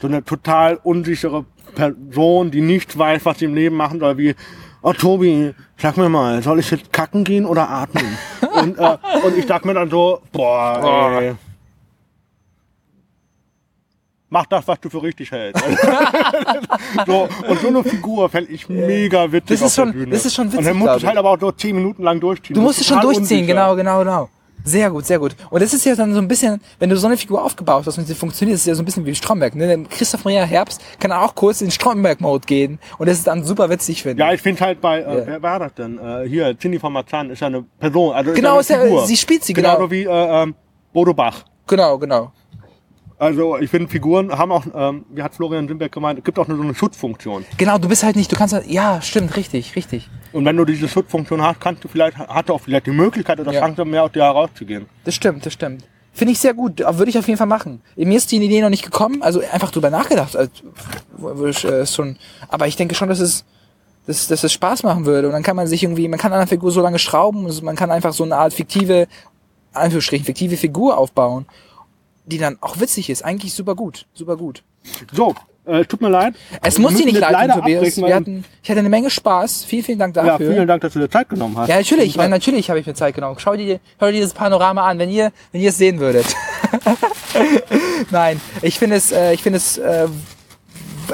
[0.00, 4.34] so eine total unsichere Person, die nicht weiß, was sie im Leben machen soll, wie,
[4.82, 8.16] oh Tobi, sag mir mal, soll ich jetzt kacken gehen oder atmen?
[8.54, 11.34] und, äh, und ich sag mir dann so, boah, ey.
[14.30, 15.64] Mach das, was du für richtig hältst.
[17.06, 20.10] so, und so eine Figur fände ich mega witzig Das ist auf der schon- Bühne.
[20.10, 22.02] das ist schon Und witzig, dann musst du es halt aber auch so zehn Minuten
[22.02, 22.54] lang durchziehen.
[22.54, 23.46] Du musst es schon durchziehen, unsicher.
[23.46, 24.28] genau, genau, genau.
[24.64, 25.34] Sehr gut, sehr gut.
[25.50, 27.96] Und das ist ja dann so ein bisschen, wenn du so eine Figur aufgebaut hast
[27.96, 29.54] und sie funktioniert, ist es ja so ein bisschen wie Stromberg.
[29.54, 29.84] Ne?
[29.88, 34.02] Christoph Maria Herbst kann auch kurz in Stromberg-Mode gehen und das ist dann super witzig,
[34.02, 34.42] finde Ja, ich.
[34.42, 35.26] finde halt bei, äh, Ja.
[35.26, 35.98] wer war das denn?
[35.98, 38.14] Äh, hier, Cindy von Marzahn ist ja eine Person.
[38.14, 39.06] Also Genau, ist ja ist eine ja- Figur.
[39.06, 39.76] sie spielt sie, genau.
[39.76, 40.54] Genauso wie äh, ähm,
[40.92, 41.44] Bodo Bach.
[41.66, 42.32] Genau, genau.
[43.18, 46.46] Also ich finde, Figuren haben auch, ähm, wie hat Florian Simberg gemeint, es gibt auch
[46.46, 47.44] eine, so eine Schutzfunktion.
[47.56, 50.08] Genau, du bist halt nicht, du kannst halt, ja, stimmt, richtig, richtig.
[50.32, 53.52] Und wenn du diese Schutzfunktion hast, kannst du vielleicht, hat auch vielleicht die Möglichkeit oder
[53.52, 53.60] Ja.
[53.60, 54.86] Chance mehr aus dir herauszugehen.
[55.04, 55.84] Das stimmt, das stimmt.
[56.12, 56.78] Finde ich sehr gut.
[56.80, 57.80] Würde ich auf jeden Fall machen.
[57.96, 60.36] Mir ist die Idee noch nicht gekommen, also einfach drüber nachgedacht.
[60.36, 60.50] Also,
[61.46, 62.16] ich, äh, schon,
[62.48, 63.44] aber ich denke schon, dass es,
[64.06, 65.26] dass, dass es Spaß machen würde.
[65.28, 67.62] Und dann kann man sich irgendwie, man kann an einer Figur so lange schrauben, also
[67.62, 69.06] man kann einfach so eine Art fiktive,
[69.72, 71.46] Anführungsstrichen, fiktive Figur aufbauen,
[72.28, 73.24] die dann auch witzig ist.
[73.24, 74.62] Eigentlich super gut, super gut.
[75.12, 75.34] So,
[75.68, 76.34] äh, tut mir leid.
[76.62, 77.96] Es muss dir nicht jetzt leid tun, Tobias.
[77.98, 79.64] Wir hatten, ich hatte eine Menge Spaß.
[79.64, 80.52] Vielen, vielen Dank Ja, dafür.
[80.52, 81.68] vielen Dank, dass du dir Zeit genommen hast.
[81.68, 82.06] Ja, natürlich.
[82.06, 83.36] Ich meine, natürlich habe ich mir Zeit genommen.
[83.38, 86.26] Schau dir, schau dir dieses Panorama an, wenn ihr, wenn ihr es sehen würdet.
[88.10, 90.08] Nein, ich finde es, äh, ich finde es, äh,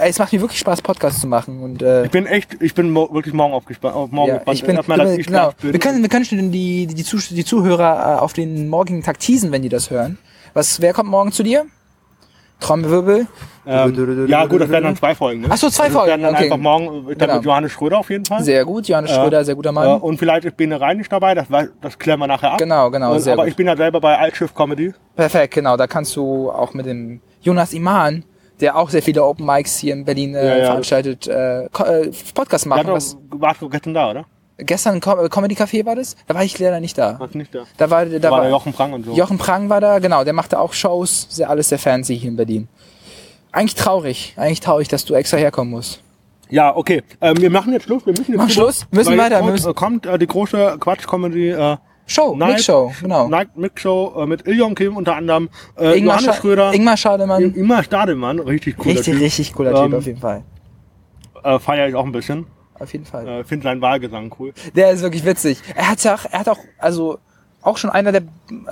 [0.01, 2.91] es macht mir wirklich Spaß, Podcasts zu machen und äh, Ich bin echt, ich bin
[2.91, 3.97] mo wirklich morgen aufgespannt.
[3.97, 4.59] Auf morgen ja, gespannt.
[4.59, 5.53] ich bin, ich genau.
[5.61, 5.73] bin.
[5.73, 9.19] Wir können, wir können schon die, die, Zuh die Zuhörer äh, auf den morgigen Tag
[9.19, 10.19] teasen, wenn die das hören.
[10.55, 11.67] Was, wer kommt morgen zu dir?
[12.61, 13.27] Trommelwirbel.
[13.67, 15.43] ähm, ja, gut, das werden dann zwei Folgen.
[15.43, 15.49] Ne?
[15.51, 16.45] Ach so, zwei Also, das Folgen, werden dann okay.
[16.45, 17.35] einfach morgen äh, dann Genau.
[17.37, 18.43] mit Johannes Schröder auf jeden Fall.
[18.43, 20.01] Sehr gut, Johannes Äh, Schröder, sehr guter Äh, Mann.
[20.01, 21.47] und vielleicht ist Bene Rein nicht dabei, das,
[21.81, 22.59] das klären wir nachher ab.
[22.59, 23.51] Genau, genau, Und, aber gut.
[23.51, 24.95] ich bin ja selber bei Altschiff Comedy.
[25.17, 25.77] Perfekt, genau.
[25.77, 28.25] Da kannst du auch mit dem Jonas Iman,
[28.61, 30.67] der auch sehr viele Open Mics hier in Berlin äh, Ja, ja.
[30.67, 31.69] veranstaltet, äh, äh,
[32.35, 32.87] Podcast machen.
[32.87, 34.25] warst du gestern da, oder?
[34.59, 36.17] Gestern Com äh, Comedy Café war das?
[36.27, 37.19] Da war ich leider nicht da.
[37.19, 37.65] Warst du nicht da?
[37.77, 39.13] Da war, da Da war war Jochen Prang und so.
[39.15, 40.25] Jochen Prang war da, genau.
[40.25, 42.69] Der machte auch Shows, sehr alles sehr fancy hier in Berlin.
[43.53, 46.01] Eigentlich traurig, eigentlich traurig, dass du extra herkommen musst.
[46.51, 47.03] Ja, okay.
[47.21, 48.05] Ähm, wir machen jetzt Schluss.
[48.05, 48.87] Wir müssen jetzt Machen Schluss?
[48.91, 51.77] Müssen weiter, Jetzt müssen- kommt, kommt äh, die große Quatsch-Comedy äh,
[52.07, 53.29] Show, Night- Mix Show, genau.
[53.29, 55.49] Night Mix Show äh, mit Iljon Kim unter anderem.
[55.79, 56.75] Äh, Ingmar, Johannes Scha Schröder.
[56.75, 57.43] Ingmar Schademann.
[57.55, 58.39] Ingmar Stadelmann.
[58.41, 59.23] Richtig cooler Richtig, Typ.
[59.23, 60.43] richtig cooler Typ Ähm, auf jeden Fall.
[61.43, 62.47] Äh, Feiere ich auch ein bisschen.
[62.79, 63.27] Auf jeden Fall.
[63.29, 64.53] Äh, Finde seinen Wahlgesang cool.
[64.75, 65.61] Der ist wirklich witzig.
[65.75, 67.19] Er hat ja auch, er hat auch, also
[67.63, 68.23] auch schon einer der,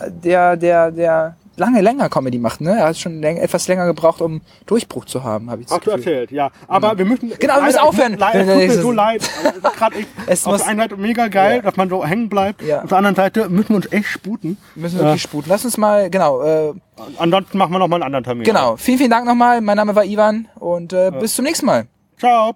[0.08, 2.70] der, der, der lange länger Comedy macht, ne?
[2.78, 5.86] Er hat schon läng, etwas länger gebraucht, um Durchbruch zu haben, habe ich das Hast
[5.86, 6.12] du Gefühl.
[6.12, 6.50] erzählt, ja.
[6.66, 7.30] Aber wir müssen.
[7.38, 8.16] Genau, wir müssen leider- aufhören.
[8.18, 9.30] Leider, es tut mir so leid.
[9.40, 11.62] aber Es ist gerade echt Es auf muss- der einen Seite mega geil, Ja.
[11.62, 12.62] dass man so hängen bleibt.
[12.62, 12.82] Ja.
[12.82, 14.56] Auf der anderen Seite müssen wir uns echt sputen.
[14.74, 15.48] Wir müssen wirklich sputen.
[15.48, 16.72] Lass uns mal, genau, äh,
[17.18, 18.44] Ansonsten machen wir noch mal einen anderen Termin.
[18.44, 18.76] genau.
[18.76, 19.60] Vielen, vielen Dank nochmal.
[19.60, 21.86] Mein Name war Ivan und äh, bis zum nächsten Mal.
[22.18, 22.54] Ciao.